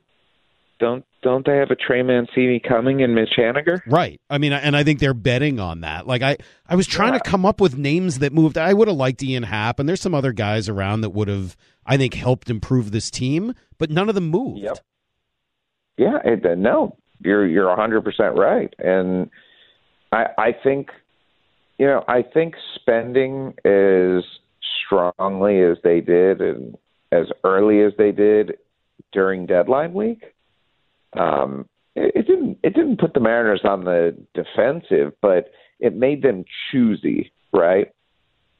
[0.78, 3.80] don't don't they have a Trey Mancini coming in Mitch Haniger?
[3.86, 4.20] Right.
[4.30, 6.06] I mean, and I think they're betting on that.
[6.06, 7.18] Like I, I was trying yeah.
[7.20, 8.56] to come up with names that moved.
[8.56, 11.56] I would have liked Ian Happ, and there's some other guys around that would have,
[11.84, 14.60] I think, helped improve this team, but none of them moved.
[14.60, 14.78] Yep.
[15.98, 16.18] Yeah.
[16.24, 19.30] It, no, you're you're 100 percent right, and
[20.12, 20.88] I, I think,
[21.78, 24.24] you know, I think spending as
[24.86, 26.76] strongly as they did and
[27.12, 28.58] as early as they did
[29.12, 30.22] during deadline week,
[31.18, 36.22] um, it, it didn't it didn't put the Mariners on the defensive, but it made
[36.22, 37.88] them choosy, right?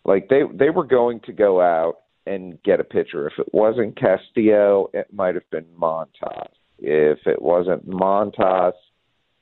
[0.04, 3.26] Like they they were going to go out and get a pitcher.
[3.28, 6.48] If it wasn't Castillo, it might have been Montas.
[6.78, 8.72] If it wasn't Montas,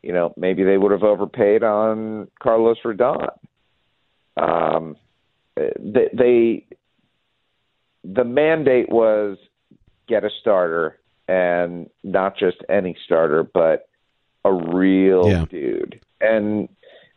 [0.03, 3.29] you know, maybe they would have overpaid on Carlos Rodon.
[4.37, 4.97] Um,
[5.57, 6.67] they, they
[8.05, 9.39] the mandate was
[10.09, 13.89] get a starter and not just any starter, but
[14.45, 15.45] a real yeah.
[15.51, 16.01] dude.
[16.21, 16.69] And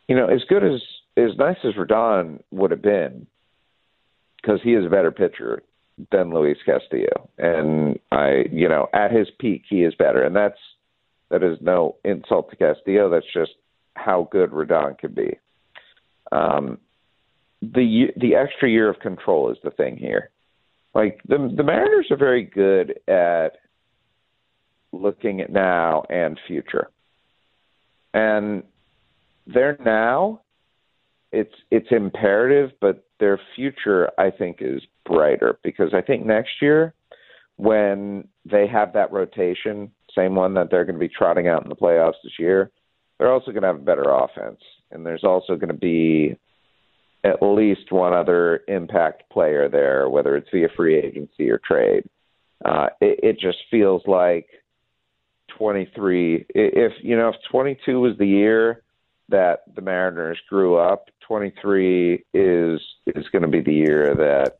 [0.08, 0.80] you know, as good as
[1.16, 3.26] as nice as Rodon would have been,
[4.36, 5.62] because he is a better pitcher
[6.10, 10.58] than Luis Castillo, and I, you know, at his peak, he is better, and that's
[11.32, 13.08] that is no insult to Castillo.
[13.08, 13.52] That's just
[13.94, 15.38] how good Rodon can be.
[16.30, 16.78] Um,
[17.62, 20.30] the the extra year of control is the thing here,
[20.94, 23.56] like the the Mariners are very good at
[24.92, 26.90] looking at now and future.
[28.12, 28.62] And
[29.46, 30.42] their now
[31.30, 36.94] it's it's imperative, but their future I think is brighter because I think next year
[37.56, 41.68] when they have that rotation, same one that they're going to be trotting out in
[41.68, 42.70] the playoffs this year,
[43.18, 46.36] they're also going to have a better offense, and there's also going to be
[47.24, 52.04] at least one other impact player there, whether it's via free agency or trade.
[52.64, 54.46] Uh, it, it just feels like
[55.56, 56.46] 23.
[56.48, 58.82] If you know, if 22 was the year
[59.28, 64.58] that the Mariners grew up, 23 is is going to be the year that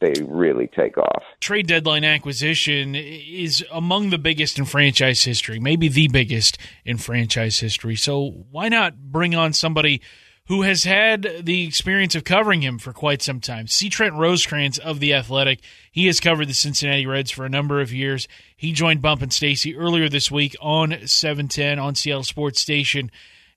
[0.00, 1.22] they really take off.
[1.40, 7.60] Trade deadline acquisition is among the biggest in franchise history, maybe the biggest in franchise
[7.60, 7.96] history.
[7.96, 10.00] So why not bring on somebody
[10.46, 13.66] who has had the experience of covering him for quite some time?
[13.66, 13.88] C.
[13.90, 15.60] Trent Rosecrans of the Athletic.
[15.92, 18.26] He has covered the Cincinnati Reds for a number of years.
[18.56, 23.10] He joined Bump and Stacy earlier this week on 710 on Seattle Sports Station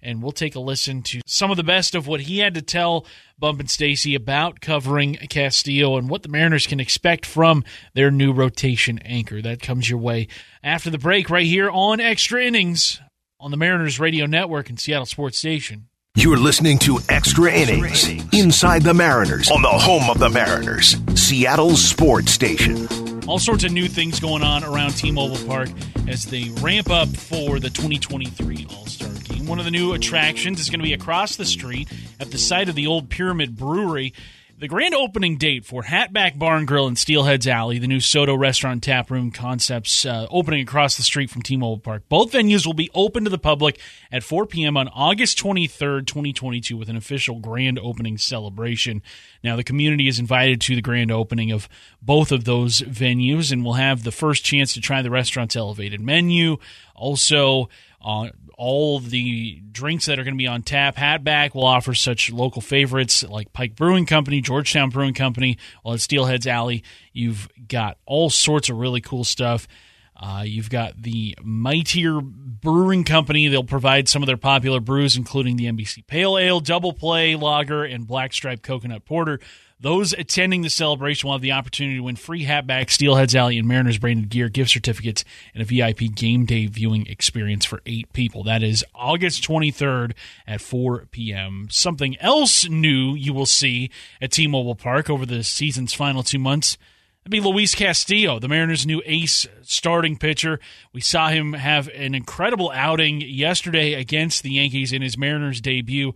[0.03, 2.61] and we'll take a listen to some of the best of what he had to
[2.61, 3.05] tell
[3.39, 7.63] Bump and Stacy about covering Castillo and what the Mariners can expect from
[7.93, 9.41] their new rotation anchor.
[9.41, 10.27] That comes your way
[10.63, 13.01] after the break right here on Extra Innings
[13.39, 15.87] on the Mariners Radio Network and Seattle Sports Station.
[16.15, 21.75] You're listening to Extra Innings Inside the Mariners on the home of the Mariners, Seattle
[21.75, 22.87] Sports Station.
[23.27, 25.69] All sorts of new things going on around T-Mobile Park
[26.07, 29.12] as they ramp up for the 2023 All-Star Game.
[29.45, 32.69] One of the new attractions is going to be across the street at the site
[32.69, 34.13] of the old Pyramid Brewery.
[34.57, 38.81] The grand opening date for Hatback Barn Grill and Steelheads Alley, the new SoDo restaurant
[38.81, 42.03] tap room concepts uh, opening across the street from T-Mobile Park.
[42.07, 44.77] Both venues will be open to the public at 4 p.m.
[44.77, 49.01] on August 23rd, 2022, with an official grand opening celebration.
[49.43, 51.67] Now, the community is invited to the grand opening of
[52.01, 55.99] both of those venues and will have the first chance to try the restaurant's elevated
[55.99, 56.57] menu.
[56.95, 57.67] Also,
[58.03, 60.95] all the drinks that are going to be on tap.
[60.95, 65.99] Hatback will offer such local favorites like Pike Brewing Company, Georgetown Brewing Company, while at
[65.99, 69.67] Steelheads Alley, you've got all sorts of really cool stuff.
[70.15, 73.47] Uh, you've got the Mightier Brewing Company.
[73.47, 77.83] They'll provide some of their popular brews, including the NBC Pale Ale, Double Play Lager,
[77.83, 79.39] and Black Stripe Coconut Porter.
[79.83, 83.67] Those attending the celebration will have the opportunity to win free hatback, Steelheads Alley, and
[83.67, 88.45] Mariners branded gear, gift certificates, and a VIP game day viewing experience for eight people.
[88.45, 90.13] That is August 23rd
[90.47, 91.67] at 4 p.m.
[91.69, 93.89] Something else new you will see
[94.21, 96.77] at T Mobile Park over the season's final two months.
[97.25, 100.61] That'd be Luis Castillo, the Mariners' new ace starting pitcher.
[100.93, 106.13] We saw him have an incredible outing yesterday against the Yankees in his Mariners debut.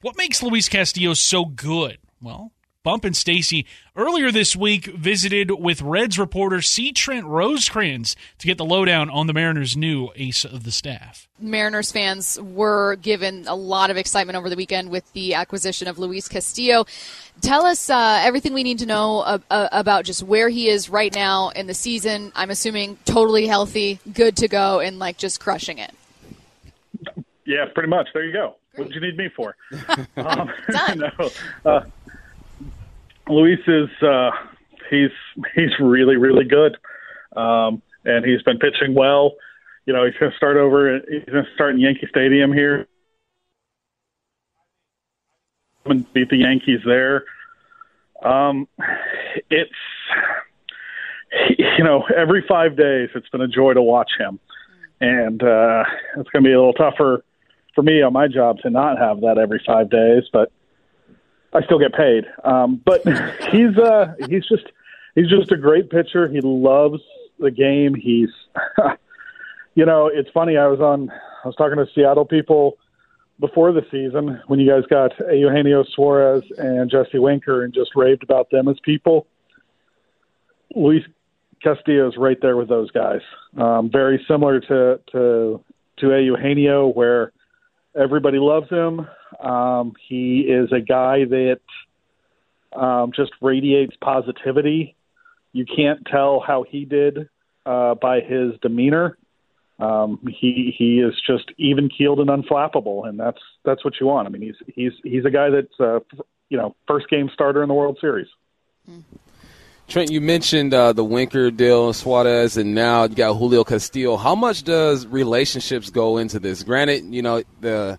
[0.00, 1.98] What makes Luis Castillo so good?
[2.20, 2.50] Well,
[2.86, 6.92] Bump and Stacy earlier this week visited with Reds reporter C.
[6.92, 11.26] Trent Rosecrans to get the lowdown on the Mariners' new ace of the staff.
[11.40, 15.98] Mariners fans were given a lot of excitement over the weekend with the acquisition of
[15.98, 16.86] Luis Castillo.
[17.40, 20.88] Tell us uh, everything we need to know uh, uh, about just where he is
[20.88, 22.30] right now in the season.
[22.36, 25.92] I'm assuming totally healthy, good to go, and like just crushing it.
[27.46, 28.06] Yeah, pretty much.
[28.14, 28.54] There you go.
[28.76, 29.56] What did you need me for?
[30.16, 30.98] um, Done.
[31.18, 31.30] no,
[31.64, 31.80] uh,
[33.28, 34.30] Luis is uh,
[34.90, 35.10] he's
[35.54, 36.76] he's really really good,
[37.36, 39.34] um, and he's been pitching well.
[39.84, 41.00] You know, he's going to start over.
[41.08, 42.88] He's going to start in Yankee Stadium here
[45.84, 47.24] and beat the Yankees there.
[48.24, 48.68] Um,
[49.50, 49.70] it's
[51.58, 54.38] you know every five days it's been a joy to watch him,
[55.00, 55.84] and uh,
[56.16, 57.24] it's going to be a little tougher
[57.74, 60.50] for me on my job to not have that every five days, but
[61.56, 62.26] I still get paid.
[62.44, 63.00] Um, but
[63.50, 64.66] he's uh, he's just
[65.14, 66.28] he's just a great pitcher.
[66.28, 67.00] He loves
[67.38, 67.94] the game.
[67.94, 68.30] He's
[69.74, 70.56] you know it's funny.
[70.56, 72.78] I was on I was talking to Seattle people
[73.40, 78.22] before the season when you guys got Eugenio Suarez and Jesse Winker and just raved
[78.22, 79.26] about them as people.
[80.74, 81.04] Luis
[81.62, 83.20] Castillo is right there with those guys.
[83.56, 85.64] Um, very similar to to
[85.98, 87.32] to Eugenio, where
[87.96, 89.06] everybody loves him.
[89.40, 91.60] Um, he is a guy that
[92.72, 94.94] um, just radiates positivity.
[95.52, 97.28] You can't tell how he did
[97.64, 99.16] uh, by his demeanor.
[99.78, 104.26] Um, he he is just even keeled and unflappable, and that's that's what you want.
[104.26, 106.00] I mean, he's he's he's a guy that's uh,
[106.48, 108.28] you know first game starter in the World Series.
[109.88, 114.16] Trent, you mentioned uh, the Winker deal, Suarez, and now you got Julio Castillo.
[114.16, 116.64] How much does relationships go into this?
[116.64, 117.96] Granted, you know the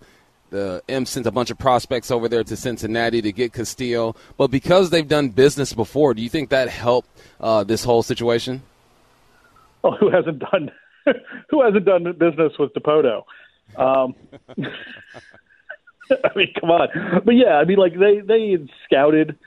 [0.50, 4.16] the M sent a bunch of prospects over there to Cincinnati to get Castillo.
[4.36, 7.08] But because they've done business before, do you think that helped
[7.40, 8.62] uh, this whole situation?
[9.82, 10.70] Well, who hasn't done
[11.50, 13.24] who hasn't done business with Dipoto?
[13.76, 14.14] Um,
[16.10, 17.22] I mean, come on.
[17.24, 19.38] But yeah, I mean, like they they scouted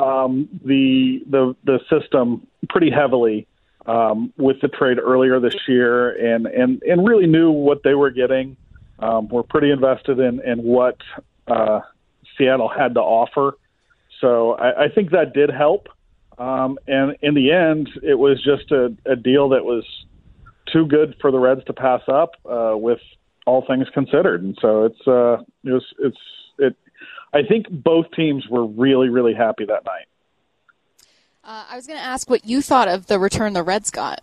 [0.00, 3.46] um, the the the system pretty heavily
[3.86, 8.10] um, with the trade earlier this year, and and and really knew what they were
[8.10, 8.56] getting.
[8.98, 10.98] Um, we're pretty invested in in what
[11.46, 11.80] uh,
[12.36, 13.56] Seattle had to offer,
[14.20, 15.88] so I, I think that did help.
[16.38, 19.84] Um, and in the end, it was just a, a deal that was
[20.72, 23.00] too good for the Reds to pass up uh, with
[23.46, 24.42] all things considered.
[24.42, 26.22] And so it's uh, it was it's it.
[27.32, 30.06] I think both teams were really really happy that night.
[31.44, 34.20] Uh, I was going to ask what you thought of the return the Reds got.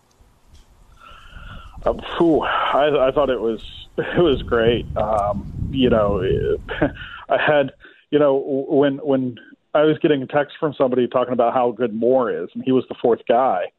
[1.83, 3.61] Uh, phew, I, I thought it was
[3.97, 4.85] it was great.
[4.97, 6.21] Um, you know,
[7.29, 7.71] I had
[8.11, 8.35] you know
[8.69, 9.37] when when
[9.73, 12.71] I was getting a text from somebody talking about how good Moore is, and he
[12.71, 13.71] was the fourth guy.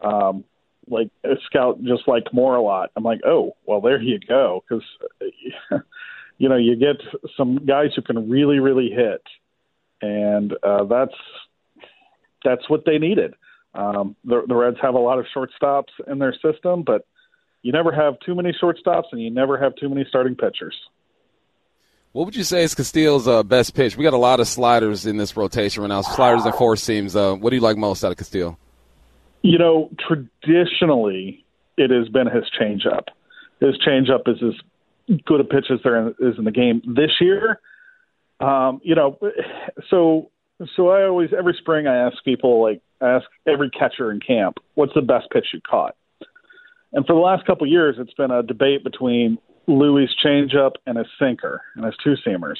[0.00, 0.44] Um,
[0.90, 2.90] like a scout just like Moore a lot.
[2.96, 4.84] I'm like, oh, well, there you go, because
[6.38, 6.96] you know you get
[7.36, 9.22] some guys who can really, really hit,
[10.00, 11.14] and uh, that's
[12.44, 13.34] that's what they needed.
[13.74, 17.06] Um, the, the Reds have a lot of shortstops in their system, but
[17.62, 20.74] you never have too many shortstops, and you never have too many starting pitchers.
[22.12, 23.96] What would you say is Castillo's uh, best pitch?
[23.96, 26.00] We got a lot of sliders in this rotation right now.
[26.02, 27.14] Sliders and four seams.
[27.14, 28.56] Uh, what do you like most out of Castillo?
[29.42, 31.44] You know, traditionally,
[31.76, 33.08] it has been his changeup.
[33.60, 34.54] His changeup is as
[35.26, 36.82] good a pitch as there is in the game.
[36.86, 37.60] This year,
[38.40, 39.18] um, you know,
[39.90, 40.30] so
[40.76, 44.58] so I always every spring I ask people like I ask every catcher in camp,
[44.74, 45.96] what's the best pitch you caught?
[46.92, 50.96] And for the last couple of years, it's been a debate between Luis' changeup and
[50.96, 52.56] his sinker and his two seamers.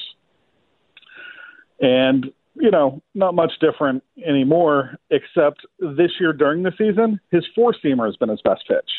[1.81, 7.73] And you know, not much different anymore, except this year during the season, his four
[7.83, 8.89] seamer has been his best pitch.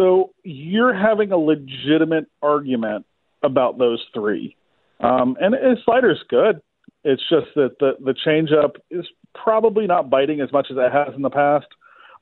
[0.00, 3.04] So you're having a legitimate argument
[3.42, 4.56] about those three.
[4.98, 6.62] Um, and his slider's good.
[7.04, 11.14] It's just that the the changeup is probably not biting as much as it has
[11.14, 11.66] in the past,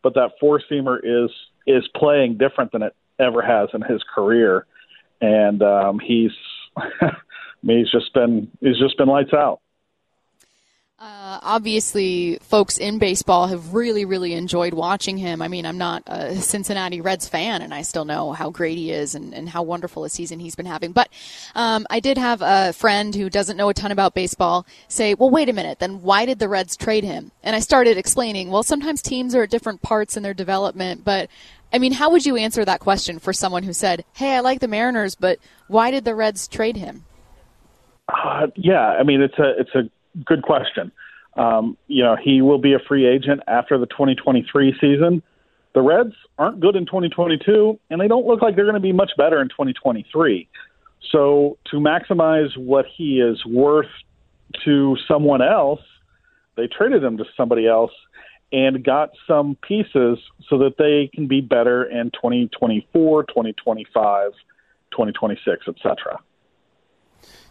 [0.02, 1.30] but that four seamer is
[1.68, 4.66] is playing different than it ever has in his career,
[5.20, 6.32] and um, he's
[6.76, 7.12] I
[7.62, 9.60] mean, he's just been he's just been lights out.
[11.00, 15.40] Uh, obviously, folks in baseball have really, really enjoyed watching him.
[15.40, 18.90] I mean, I'm not a Cincinnati Reds fan, and I still know how great he
[18.90, 20.90] is and, and how wonderful a season he's been having.
[20.90, 21.08] But
[21.54, 25.30] um, I did have a friend who doesn't know a ton about baseball say, well,
[25.30, 27.30] wait a minute, then why did the Reds trade him?
[27.44, 31.30] And I started explaining, well, sometimes teams are at different parts in their development, but
[31.72, 34.58] I mean, how would you answer that question for someone who said, hey, I like
[34.58, 37.04] the Mariners, but why did the Reds trade him?
[38.08, 39.90] Uh, yeah, I mean, it's a it's a
[40.24, 40.92] good question.
[41.36, 45.22] Um, you know, he will be a free agent after the 2023 season.
[45.74, 48.92] The Reds aren't good in 2022, and they don't look like they're going to be
[48.92, 50.48] much better in 2023.
[51.12, 53.86] So, to maximize what he is worth
[54.64, 55.80] to someone else,
[56.56, 57.92] they traded him to somebody else
[58.50, 60.18] and got some pieces
[60.48, 64.32] so that they can be better in 2024, 2025,
[64.90, 66.18] 2026, etc.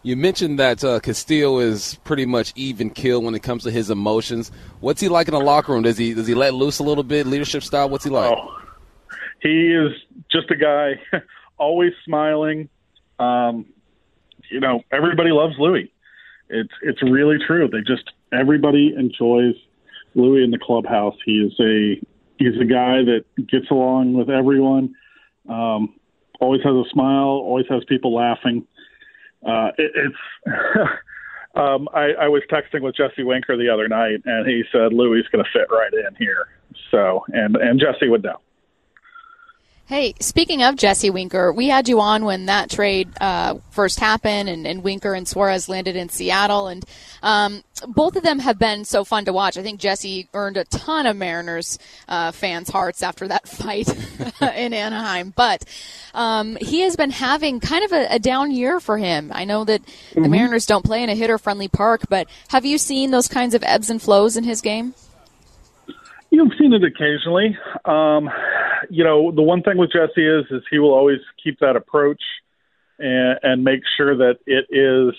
[0.07, 3.89] You mentioned that uh, Castillo is pretty much even kill when it comes to his
[3.89, 4.53] emotions.
[4.79, 5.83] What's he like in the locker room?
[5.83, 7.89] Does he does he let loose a little bit, leadership style?
[7.89, 8.31] What's he like?
[8.31, 8.57] Oh,
[9.41, 9.91] he is
[10.31, 10.93] just a guy,
[11.57, 12.69] always smiling.
[13.19, 13.65] Um,
[14.49, 15.89] you know, everybody loves Luis.
[16.47, 17.67] It's it's really true.
[17.67, 19.55] They just everybody enjoys
[20.15, 21.17] Luis in the clubhouse.
[21.25, 22.01] He is a
[22.37, 24.95] he's a guy that gets along with everyone.
[25.49, 25.99] Um,
[26.39, 27.43] always has a smile.
[27.43, 28.65] Always has people laughing
[29.45, 30.15] uh, it, it's.
[31.55, 35.25] um, I, I was texting with Jesse Winker the other night, and he said Luis
[35.25, 36.47] is going to fit right in here.
[36.91, 38.39] So, and and Jesse would know.
[39.87, 44.49] Hey, speaking of Jesse Winker, we had you on when that trade uh, first happened,
[44.49, 46.83] and, and, Winker and Suarez landed in Seattle, and
[47.23, 49.57] um, both of them have been so fun to watch.
[49.57, 53.87] I think Jesse earned a ton of Mariners uh, fans' hearts after that fight
[54.41, 55.63] in Anaheim, but
[56.13, 59.31] um, he has been having kind of a, a, down year for him.
[59.33, 60.21] I know that mm-hmm.
[60.21, 63.63] the Mariners don't play in a hitter-friendly park, but have you seen those kinds of
[63.63, 64.95] ebbs and flows in his game?
[66.29, 67.57] You've seen it occasionally.
[67.85, 68.29] Um,
[68.89, 72.21] you know, the one thing with Jesse is is he will always keep that approach
[72.99, 75.15] and, and make sure that it is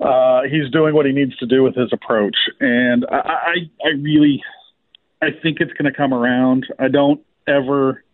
[0.00, 2.36] uh, he's doing what he needs to do with his approach.
[2.60, 4.42] And I, I, I really,
[5.22, 6.66] I think it's going to come around.
[6.78, 8.04] I don't ever,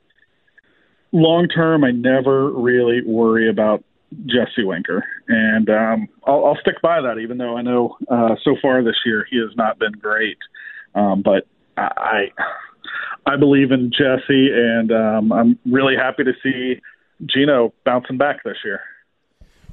[1.11, 3.83] long term, I never really worry about
[4.27, 7.19] Jesse Winker, and um, I'll, I'll stick by that.
[7.19, 10.37] Even though I know uh, so far this year he has not been great,
[10.95, 11.47] um, but
[11.77, 12.31] I
[13.27, 16.81] I believe in Jesse, and um, I'm really happy to see
[17.27, 18.81] Geno bouncing back this year.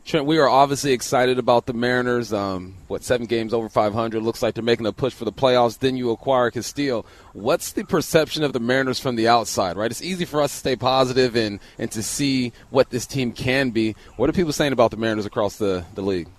[0.06, 2.32] Trent, we are obviously excited about the Mariners.
[2.32, 5.78] Um, what seven games over 500 looks like they're making a push for the playoffs.
[5.78, 7.06] Then you acquire Castillo.
[7.34, 9.78] What's the perception of the Mariners from the outside?
[9.78, 13.34] Right, it's easy for us to stay positive and and to see what this team
[13.34, 13.96] can be.
[14.16, 16.30] What are people saying about the Mariners across the the league?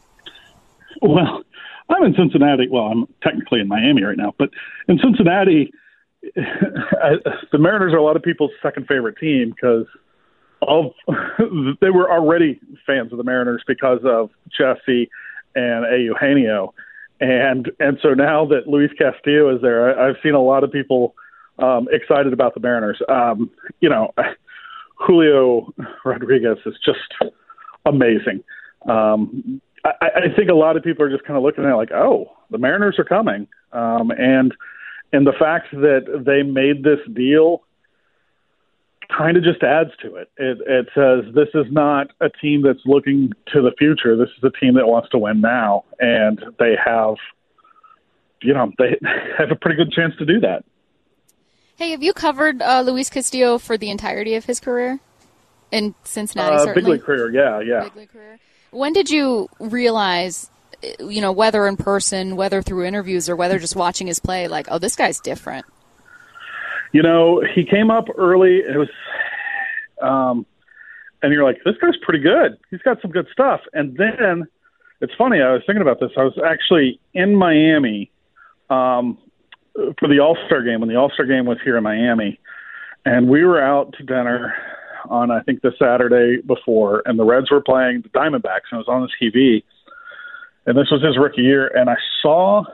[1.03, 1.43] Well,
[1.91, 2.69] I'm in Cincinnati.
[2.71, 4.51] Well, I'm technically in Miami right now, but
[4.89, 5.73] in Cincinnati,
[6.23, 9.87] the Mariners are a lot of people's second favorite team because
[10.63, 10.93] of
[11.81, 15.11] they were already fans of the Mariners because of Jesse
[15.55, 15.99] and A.
[15.99, 16.75] Eugenio,
[17.21, 20.71] and and so now that Luis Castillo is there, I, I've seen a lot of
[20.71, 21.15] people
[21.59, 23.01] um, excited about the Mariners.
[23.09, 24.13] Um, you know,
[24.95, 25.73] Julio
[26.05, 27.33] Rodriguez is just
[27.87, 28.45] amazing.
[28.89, 31.77] Um, I, I think a lot of people are just kind of looking at it
[31.77, 34.55] like, oh, the Mariners are coming, um, and
[35.13, 37.63] and the fact that they made this deal
[39.17, 40.31] kind of just adds to it.
[40.37, 40.59] it.
[40.67, 44.17] It says this is not a team that's looking to the future.
[44.17, 47.17] This is a team that wants to win now, and they have,
[48.43, 48.99] you know, they
[49.39, 50.65] have a pretty good chance to do that.
[51.77, 55.01] Hey, have you covered uh, Luis Castillo for the entirety of his career
[55.73, 56.57] in Cincinnati?
[56.57, 56.83] Uh, certainly?
[56.83, 57.85] big league career, yeah, yeah.
[57.85, 58.39] Big league career.
[58.71, 60.51] When did you realize,
[61.01, 64.69] you know, whether in person, whether through interviews, or whether just watching his play, like,
[64.71, 65.67] oh, this guy's different?
[66.93, 68.59] You know, he came up early.
[68.59, 68.89] It was,
[70.03, 70.47] um,
[71.23, 72.59] and you're like, this guy's pretty good.
[72.71, 73.61] He's got some good stuff.
[73.73, 74.47] And then
[75.01, 75.41] it's funny.
[75.41, 76.11] I was thinking about this.
[76.17, 78.11] I was actually in Miami
[78.69, 79.19] um,
[79.99, 82.39] for the All Star game when the All Star game was here in Miami,
[83.05, 84.55] and we were out to dinner
[85.09, 88.87] on I think the Saturday before, and the Reds were playing the Diamondbacks, and it
[88.87, 89.63] was on the TV.
[90.67, 92.65] And this was his rookie year, and I saw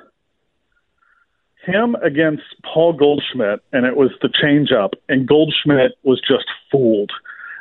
[1.64, 7.10] him against Paul Goldschmidt, and it was the changeup, and Goldschmidt was just fooled,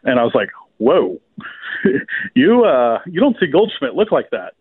[0.03, 1.19] and I was like, "Whoa,
[2.35, 4.53] you uh, you don't see Goldschmidt look like that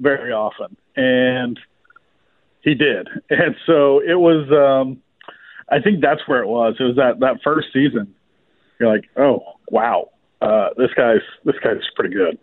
[0.00, 1.58] very often," and
[2.62, 4.50] he did, and so it was.
[4.50, 5.02] um
[5.68, 6.76] I think that's where it was.
[6.78, 8.14] It was that that first season.
[8.78, 10.10] You're like, "Oh, wow,
[10.40, 12.38] uh, this guy's this guy's pretty good."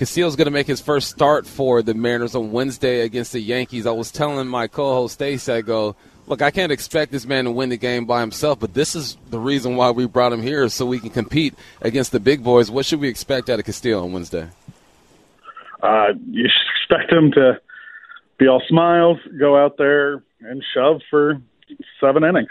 [0.00, 3.86] Castillo's going to make his first start for the Mariners on Wednesday against the Yankees.
[3.86, 5.94] I was telling my co-host Stacey, I go,
[6.26, 9.18] look, I can't expect this man to win the game by himself, but this is
[9.28, 12.70] the reason why we brought him here so we can compete against the big boys.
[12.70, 14.48] What should we expect out of Castillo on Wednesday?
[15.82, 17.60] Uh, you should expect him to
[18.38, 21.42] be all smiles, go out there and shove for
[22.00, 22.48] seven innings.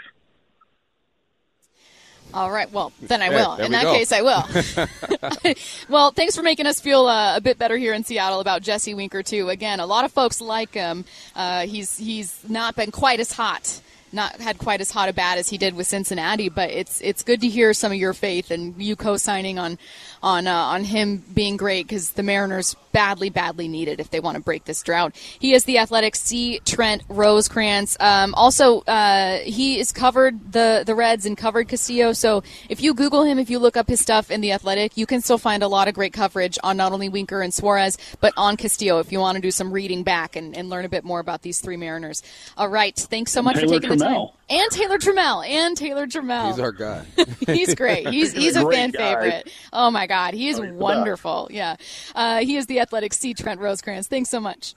[2.32, 2.70] All right.
[2.70, 3.56] Well, then I There- will.
[3.56, 3.94] there in that go.
[3.94, 4.44] case, I will.
[5.88, 8.94] well, thanks for making us feel uh, a bit better here in Seattle about Jesse
[8.94, 9.48] Winker too.
[9.48, 11.04] Again, a lot of folks like him.
[11.34, 13.80] Uh, he's he's not been quite as hot,
[14.12, 16.48] not had quite as hot a bat as he did with Cincinnati.
[16.48, 19.78] But it's it's good to hear some of your faith and you co-signing on
[20.22, 24.20] on uh, on him being great because the Mariners badly badly need it if they
[24.20, 25.14] want to break this drought.
[25.38, 26.60] He is the Athletic C.
[26.64, 27.96] Trent Rosecrans.
[28.00, 32.12] Um, also, uh, he is covered the the Reds and covered Castillo.
[32.12, 35.06] So if you Google him, if you look up his stuff in the Athletic, you
[35.06, 38.32] can still find a lot of great coverage on not only Winker and Suarez, but
[38.36, 38.98] on Castillo.
[38.98, 41.42] If you want to do some reading back and, and learn a bit more about
[41.42, 42.22] these three Mariners.
[42.56, 44.28] All right, thanks so much Taylor for taking the time.
[44.50, 44.60] Trammell.
[44.62, 45.48] And Taylor Trammell.
[45.48, 46.48] And Taylor Trammell.
[46.48, 47.04] He's our guy.
[47.46, 48.08] he's great.
[48.08, 48.98] He's he's a Great fan guy.
[48.98, 49.52] favorite.
[49.72, 51.48] Oh my God, he is Oh, he's wonderful.
[51.50, 51.76] Yeah,
[52.14, 53.34] uh, he is the athletic C.
[53.34, 54.06] Trent Rosecrans.
[54.08, 54.74] Thanks so much.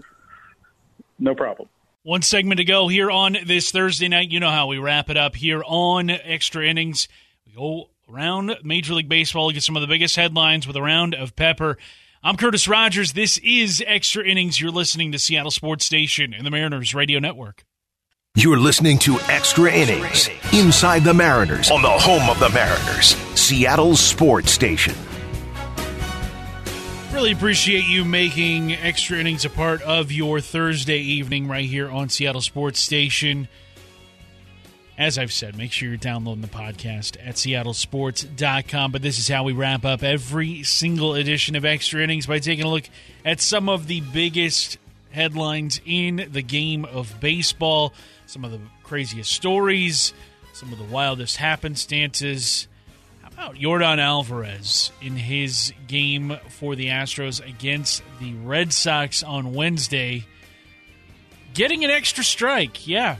[1.19, 1.69] No problem.
[2.03, 4.29] One segment to go here on this Thursday night.
[4.29, 7.07] You know how we wrap it up here on Extra Innings.
[7.47, 11.15] We go around Major League Baseball, get some of the biggest headlines with a round
[11.15, 11.77] of pepper.
[12.21, 13.13] I'm Curtis Rogers.
[13.13, 14.59] This is Extra Innings.
[14.59, 17.63] You're listening to Seattle Sports Station and the Mariners Radio Network.
[18.35, 23.95] You're listening to Extra Innings Inside the Mariners on the home of the Mariners, Seattle
[23.95, 24.95] Sports Station.
[27.11, 32.09] Really appreciate you making Extra Innings a part of your Thursday evening right here on
[32.09, 33.47] Seattle Sports Station.
[34.97, 38.91] As I've said, make sure you're downloading the podcast at seattlesports.com.
[38.91, 42.65] But this is how we wrap up every single edition of Extra Innings by taking
[42.65, 42.89] a look
[43.23, 44.79] at some of the biggest
[45.13, 47.93] headlines in the game of baseball,
[48.25, 50.13] some of the craziest stories,
[50.53, 52.67] some of the wildest happenstances.
[53.21, 59.53] How about Yordan Alvarez in his game for the Astros against the Red Sox on
[59.53, 60.25] Wednesday?
[61.53, 63.17] Getting an extra strike, yeah.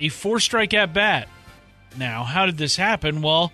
[0.00, 1.28] A four strike at bat.
[1.96, 3.20] Now, how did this happen?
[3.20, 3.52] Well,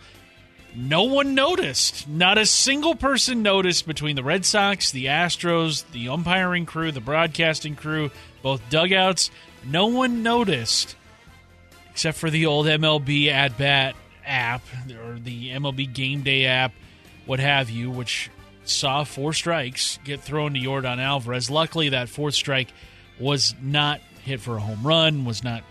[0.75, 2.09] no one noticed.
[2.09, 7.01] Not a single person noticed between the Red Sox, the Astros, the umpiring crew, the
[7.01, 8.11] broadcasting crew,
[8.43, 9.31] both dugouts.
[9.64, 10.97] No one noticed
[11.91, 13.95] except for the old MLB at bat
[14.27, 14.62] app
[15.01, 16.72] or the MLB game day app,
[17.25, 18.31] what have you, which
[18.64, 21.51] saw four strikes get thrown to Yordan Alvarez.
[21.51, 22.68] Luckily, that fourth strike
[23.20, 25.62] was not hit for a home run, was not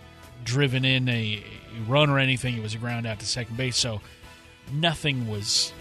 [0.46, 2.56] driven in a, a run or anything.
[2.56, 3.76] It was a ground out to second base.
[3.76, 4.00] So
[4.72, 5.74] nothing was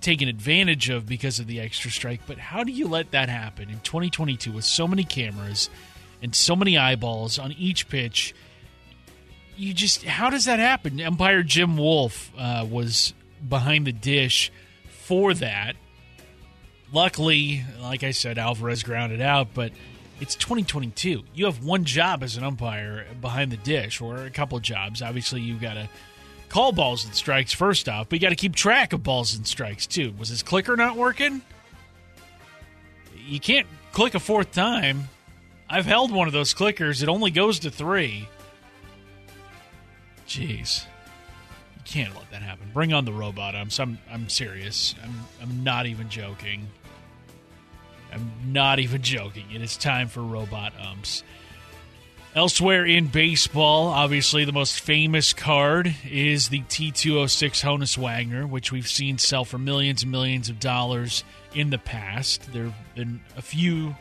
[0.00, 2.20] taken advantage of because of the extra strike.
[2.26, 5.68] But how do you let that happen in 2022 with so many cameras
[6.22, 8.34] and so many eyeballs on each pitch?
[9.56, 11.00] You just how does that happen?
[11.00, 13.14] Umpire Jim Wolf uh, was
[13.46, 14.52] behind the dish
[14.88, 15.76] for that.
[16.92, 19.72] Luckily, like I said, Alvarez grounded out, but
[20.20, 21.24] it's 2022.
[21.34, 25.02] You have one job as an umpire behind the dish, or a couple jobs.
[25.02, 25.88] Obviously, you've got to
[26.56, 29.46] call balls and strikes first off, but you got to keep track of balls and
[29.46, 30.14] strikes too.
[30.18, 31.42] Was his clicker not working?
[33.14, 35.10] You can't click a fourth time.
[35.68, 37.02] I've held one of those clickers.
[37.02, 38.26] It only goes to three.
[40.26, 40.86] Jeez.
[41.76, 42.70] You can't let that happen.
[42.72, 43.78] Bring on the robot umps.
[43.78, 44.94] I'm I'm serious.
[45.02, 46.68] I'm I'm not even joking.
[48.10, 49.44] I'm not even joking.
[49.54, 51.22] It is time for robot umps.
[52.36, 58.86] Elsewhere in baseball, obviously the most famous card is the T206 Honus Wagner, which we've
[58.86, 61.24] seen sell for millions and millions of dollars
[61.54, 62.52] in the past.
[62.52, 63.96] There have been a few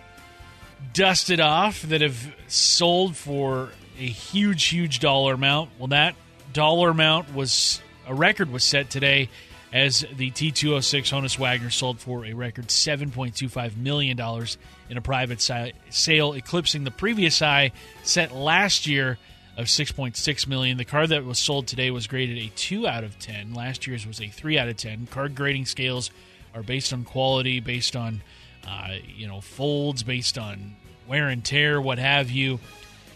[0.91, 5.69] dusted off that have sold for a huge, huge dollar amount.
[5.79, 6.15] Well, that
[6.51, 9.29] dollar amount was a record was set today
[9.75, 14.17] as the T206 Honus Wagner sold for a record $7.25 million
[14.89, 19.17] in a private sale, eclipsing the previous high set last year
[19.57, 20.77] of 6.6 million.
[20.77, 23.53] The car that was sold today was graded a 2 out of 10.
[23.53, 25.07] Last year's was a 3 out of 10.
[25.07, 26.09] Card grading scales
[26.53, 28.21] are based on quality, based on
[28.65, 32.61] uh, you know folds, based on wear and tear, what have you.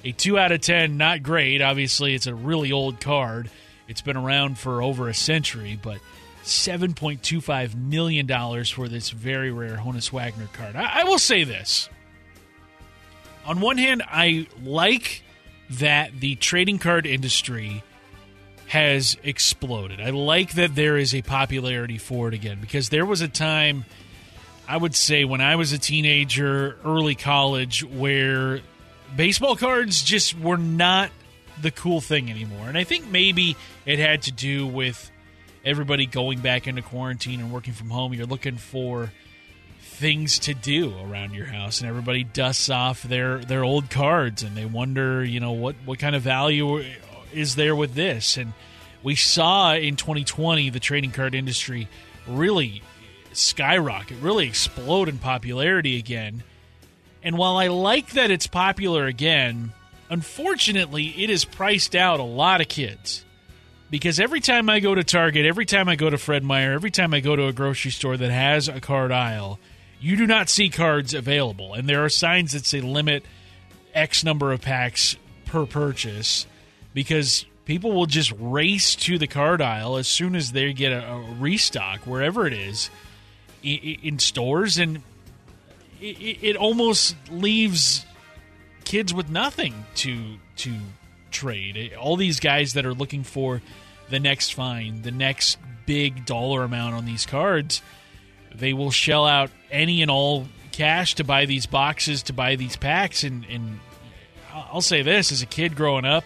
[0.04, 1.62] A 2 out of 10, not great.
[1.62, 3.50] Obviously, it's a really old card.
[3.88, 6.00] It's been around for over a century, but
[6.44, 8.28] $7.25 million
[8.66, 10.76] for this very rare Honus Wagner card.
[10.76, 11.90] I, I, will say this.
[13.46, 15.24] On one hand, I like
[15.72, 17.84] that the trading card industry
[18.68, 20.00] has exploded.
[20.00, 23.86] I like that there is a popularity for it again because there was a time,
[24.68, 28.62] I would say, when I was a teenager, early college, where
[29.16, 31.10] baseball cards just were not
[31.62, 32.68] the cool thing anymore.
[32.68, 35.12] And I think maybe it had to do with
[35.66, 39.12] everybody going back into quarantine and working from home, you're looking for
[39.82, 44.56] things to do around your house and everybody dusts off their their old cards and
[44.56, 46.84] they wonder you know what what kind of value
[47.34, 48.38] is there with this?
[48.38, 48.54] And
[49.04, 51.88] we saw in 2020 the trading card industry
[52.28, 52.82] really
[53.34, 56.44] skyrocket really explode in popularity again.
[57.22, 59.74] And while i like that it's popular again
[60.10, 63.26] unfortunately it has priced out a lot of kids
[63.90, 66.92] because every time I go to Target, every time I go to Fred Meyer, every
[66.92, 69.60] time I go to a grocery store that has a card aisle,
[70.00, 71.74] you do not see cards available.
[71.74, 73.24] And there are signs that say limit
[73.94, 76.46] X number of packs per purchase
[76.94, 81.12] because people will just race to the card aisle as soon as they get a,
[81.12, 82.90] a restock, wherever it is,
[83.64, 84.78] in, stores.
[84.78, 85.02] And
[86.00, 88.06] it, it almost leaves
[88.86, 90.74] kids with nothing to to
[91.32, 91.94] trade.
[92.00, 93.62] All these guys that are looking for
[94.10, 97.82] the next find, the next big dollar amount on these cards,
[98.54, 102.76] they will shell out any and all cash to buy these boxes, to buy these
[102.76, 103.24] packs.
[103.24, 103.80] And, and
[104.54, 106.24] I'll say this as a kid growing up,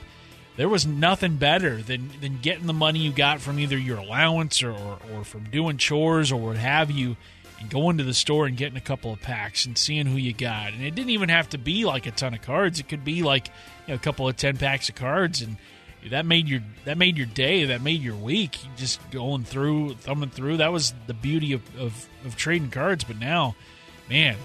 [0.55, 4.61] there was nothing better than, than getting the money you got from either your allowance
[4.61, 7.17] or, or, or from doing chores or what have you
[7.69, 10.73] going to the store and getting a couple of packs and seeing who you got.
[10.73, 12.79] And it didn't even have to be like a ton of cards.
[12.79, 13.47] It could be like
[13.87, 15.57] you know, a couple of ten packs of cards, and
[16.09, 17.65] that made your that made your day.
[17.65, 18.57] That made your week.
[18.77, 20.57] Just going through, thumbing through.
[20.57, 23.03] That was the beauty of, of, of trading cards.
[23.03, 23.55] But now,
[24.09, 24.35] man,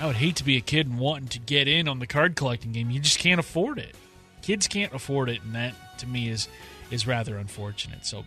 [0.00, 2.36] I would hate to be a kid and wanting to get in on the card
[2.36, 2.90] collecting game.
[2.90, 3.94] You just can't afford it.
[4.42, 6.48] Kids can't afford it, and that to me is
[6.90, 8.06] is rather unfortunate.
[8.06, 8.24] So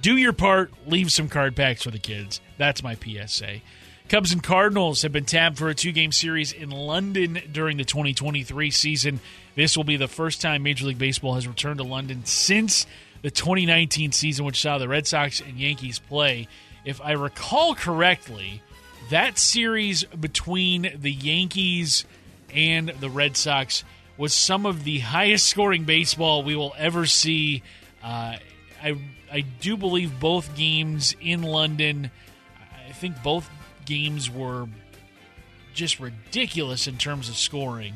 [0.00, 0.70] do your part.
[0.86, 2.40] Leave some card packs for the kids.
[2.56, 3.60] That's my PSA.
[4.08, 7.84] Cubs and Cardinals have been tabbed for a two game series in London during the
[7.84, 9.20] 2023 season.
[9.54, 12.86] This will be the first time Major League Baseball has returned to London since
[13.20, 16.48] the 2019 season, which saw the Red Sox and Yankees play.
[16.86, 18.62] If I recall correctly,
[19.10, 22.06] that series between the Yankees
[22.54, 23.84] and the Red Sox
[24.16, 27.62] was some of the highest scoring baseball we will ever see.
[28.02, 28.36] Uh,
[28.82, 28.96] I
[29.32, 32.10] I do believe both games in London.
[32.88, 33.48] I think both
[33.84, 34.66] games were
[35.74, 37.94] just ridiculous in terms of scoring.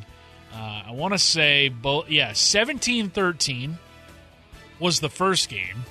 [0.54, 2.10] Uh, I want to say both.
[2.10, 3.74] Yeah, 17-13
[4.78, 5.84] was the first game,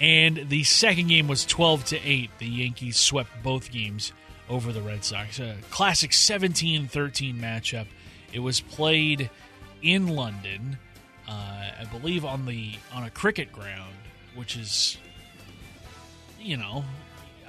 [0.00, 2.30] and the second game was twelve to eight.
[2.38, 4.12] The Yankees swept both games
[4.48, 5.38] over the Red Sox.
[5.38, 7.86] A classic 17-13 matchup.
[8.32, 9.30] It was played
[9.82, 10.78] in London,
[11.28, 11.32] uh,
[11.80, 13.94] I believe on the on a cricket ground,
[14.34, 14.96] which is,
[16.40, 16.84] you know,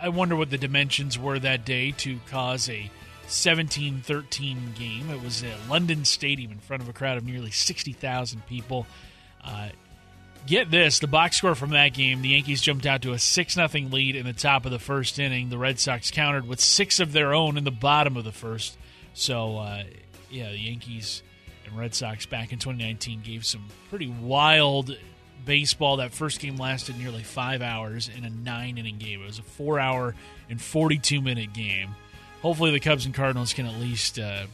[0.02, 2.90] I wonder what the dimensions were that day to cause a
[3.28, 5.10] 17-13 game.
[5.10, 8.86] It was at London Stadium in front of a crowd of nearly 60,000 people.
[9.44, 9.70] Uh,
[10.46, 13.54] get this, the box score from that game, the Yankees jumped out to a 6
[13.54, 15.50] 0 lead in the top of the first inning.
[15.50, 18.78] The Red Sox countered with six of their own in the bottom of the first.
[19.14, 19.84] So, uh,
[20.30, 21.24] yeah, the Yankees
[21.66, 24.96] and Red Sox back in 2019 gave some pretty wild
[25.44, 25.98] baseball.
[25.98, 29.22] That first game lasted nearly five hours in a nine inning game.
[29.22, 30.16] It was a four hour
[30.50, 31.96] and 42 minute game.
[32.42, 34.46] Hopefully, the Cubs and Cardinals can at least uh,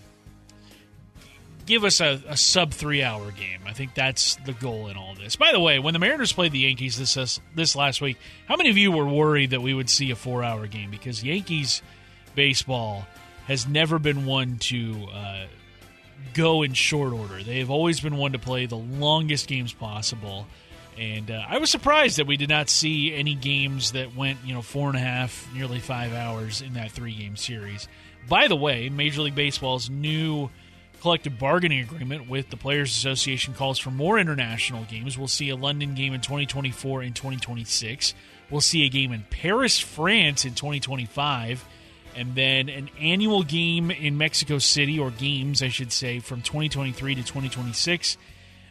[1.66, 3.60] give us a, a sub three hour game.
[3.66, 5.36] I think that's the goal in all this.
[5.36, 8.18] By the way, when the Mariners played the Yankees this uh, this last week,
[8.48, 10.92] how many of you were worried that we would see a four hour game?
[10.92, 11.82] Because Yankees
[12.36, 13.06] baseball
[13.48, 15.46] has never been one to uh,
[16.34, 17.44] go in short order.
[17.44, 20.48] They have always been one to play the longest games possible.
[21.02, 24.54] And uh, I was surprised that we did not see any games that went, you
[24.54, 27.88] know, four and a half, nearly five hours in that three game series.
[28.30, 30.52] By the way, Major League Baseball's new
[31.02, 35.18] collective bargaining agreement with the Players Association calls for more international games.
[35.18, 38.14] We'll see a London game in 2024 and 2026.
[38.52, 41.66] We'll see a game in Paris, France in 2025
[42.16, 47.16] and then an annual game in Mexico City, or games, I should say, from 2023
[47.16, 48.18] to 2026.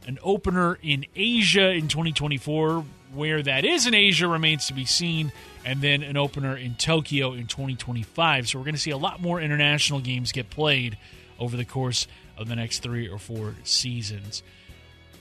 [0.06, 2.84] An opener in Asia in 2024.
[3.12, 5.32] Where that is in Asia remains to be seen.
[5.64, 8.48] And then an opener in Tokyo in 2025.
[8.48, 10.96] So we're going to see a lot more international games get played
[11.38, 14.42] over the course of the next three or four seasons.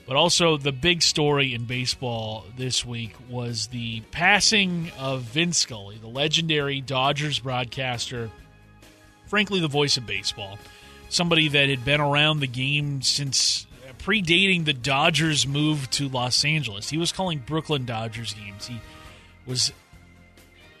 [0.06, 5.98] But also, the big story in baseball this week was the passing of Vin Scully,
[5.98, 8.28] the legendary Dodgers broadcaster,
[9.28, 10.58] frankly, the voice of baseball.
[11.10, 13.68] Somebody that had been around the game since
[14.00, 16.90] predating the Dodgers' move to Los Angeles.
[16.90, 18.66] He was calling Brooklyn Dodgers games.
[18.66, 18.80] He
[19.46, 19.72] was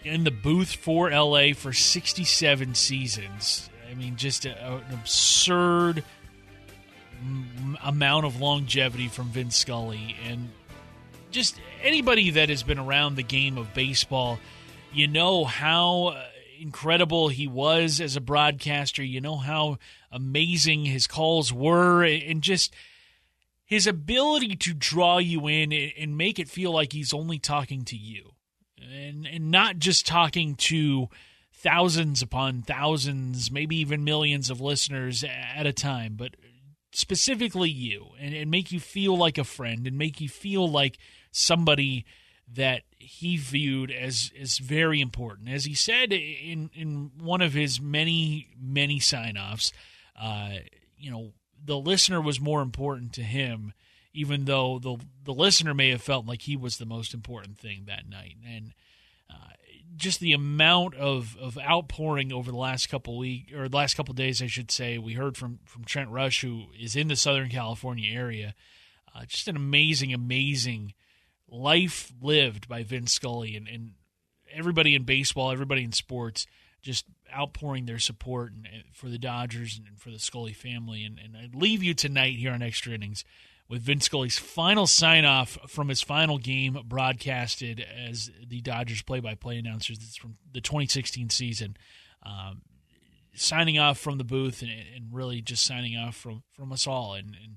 [0.04, 3.68] in the booth for LA for 67 seasons.
[3.90, 6.04] I mean, just a, an absurd
[7.82, 10.48] amount of longevity from Vin Scully and
[11.30, 14.38] just anybody that has been around the game of baseball,
[14.92, 16.22] you know how uh,
[16.60, 19.02] incredible he was as a broadcaster.
[19.02, 19.78] You know how
[20.10, 22.74] amazing his calls were, and just
[23.70, 27.96] his ability to draw you in and make it feel like he's only talking to
[27.96, 28.32] you,
[28.76, 31.08] and and not just talking to
[31.54, 36.34] thousands upon thousands, maybe even millions of listeners at a time, but
[36.92, 40.98] specifically you and, and make you feel like a friend and make you feel like
[41.30, 42.04] somebody
[42.52, 45.48] that he viewed as as very important.
[45.48, 49.72] As he said in in one of his many many sign offs,
[50.20, 50.54] uh,
[50.98, 51.34] you know,
[51.64, 53.72] the listener was more important to him,
[54.12, 57.84] even though the the listener may have felt like he was the most important thing
[57.86, 58.36] that night.
[58.46, 58.72] And
[59.30, 59.52] uh,
[59.96, 64.42] just the amount of, of outpouring over the last couple week or last couple days,
[64.42, 64.98] I should say.
[64.98, 68.54] We heard from from Trent Rush, who is in the Southern California area.
[69.14, 70.94] Uh, just an amazing, amazing
[71.48, 73.92] life lived by Vin Scully and, and
[74.52, 76.46] everybody in baseball, everybody in sports,
[76.82, 81.04] just outpouring their support and, and for the Dodgers and for the Scully family.
[81.04, 83.24] And, and I leave you tonight here on Extra Innings
[83.68, 89.20] with Vin Scully's final sign off from his final game broadcasted as the Dodgers play
[89.20, 89.98] by play announcers.
[90.02, 91.76] It's from the 2016 season.
[92.24, 92.62] Um,
[93.34, 97.14] signing off from the booth and, and, really just signing off from, from us all.
[97.14, 97.56] And, and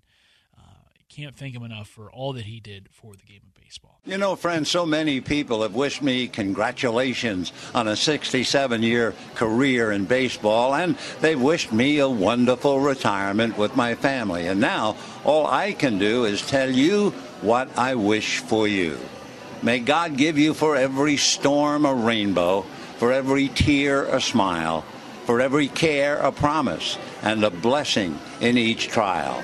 [1.16, 3.99] can't thank him enough for all that he did for the game of baseball.
[4.03, 9.91] You know, friends, so many people have wished me congratulations on a 67 year career
[9.91, 14.47] in baseball, and they've wished me a wonderful retirement with my family.
[14.47, 17.11] And now, all I can do is tell you
[17.41, 18.97] what I wish for you.
[19.61, 22.61] May God give you for every storm a rainbow,
[22.97, 24.82] for every tear a smile,
[25.26, 29.43] for every care a promise, and a blessing in each trial.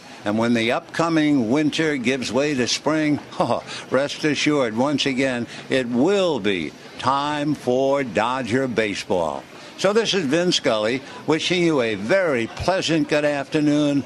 [0.23, 5.87] And when the upcoming winter gives way to spring, oh, rest assured, once again, it
[5.87, 9.43] will be time for Dodger baseball.
[9.77, 14.01] So this is Vin Scully wishing you a very pleasant good afternoon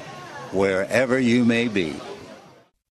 [0.52, 2.00] wherever you may be.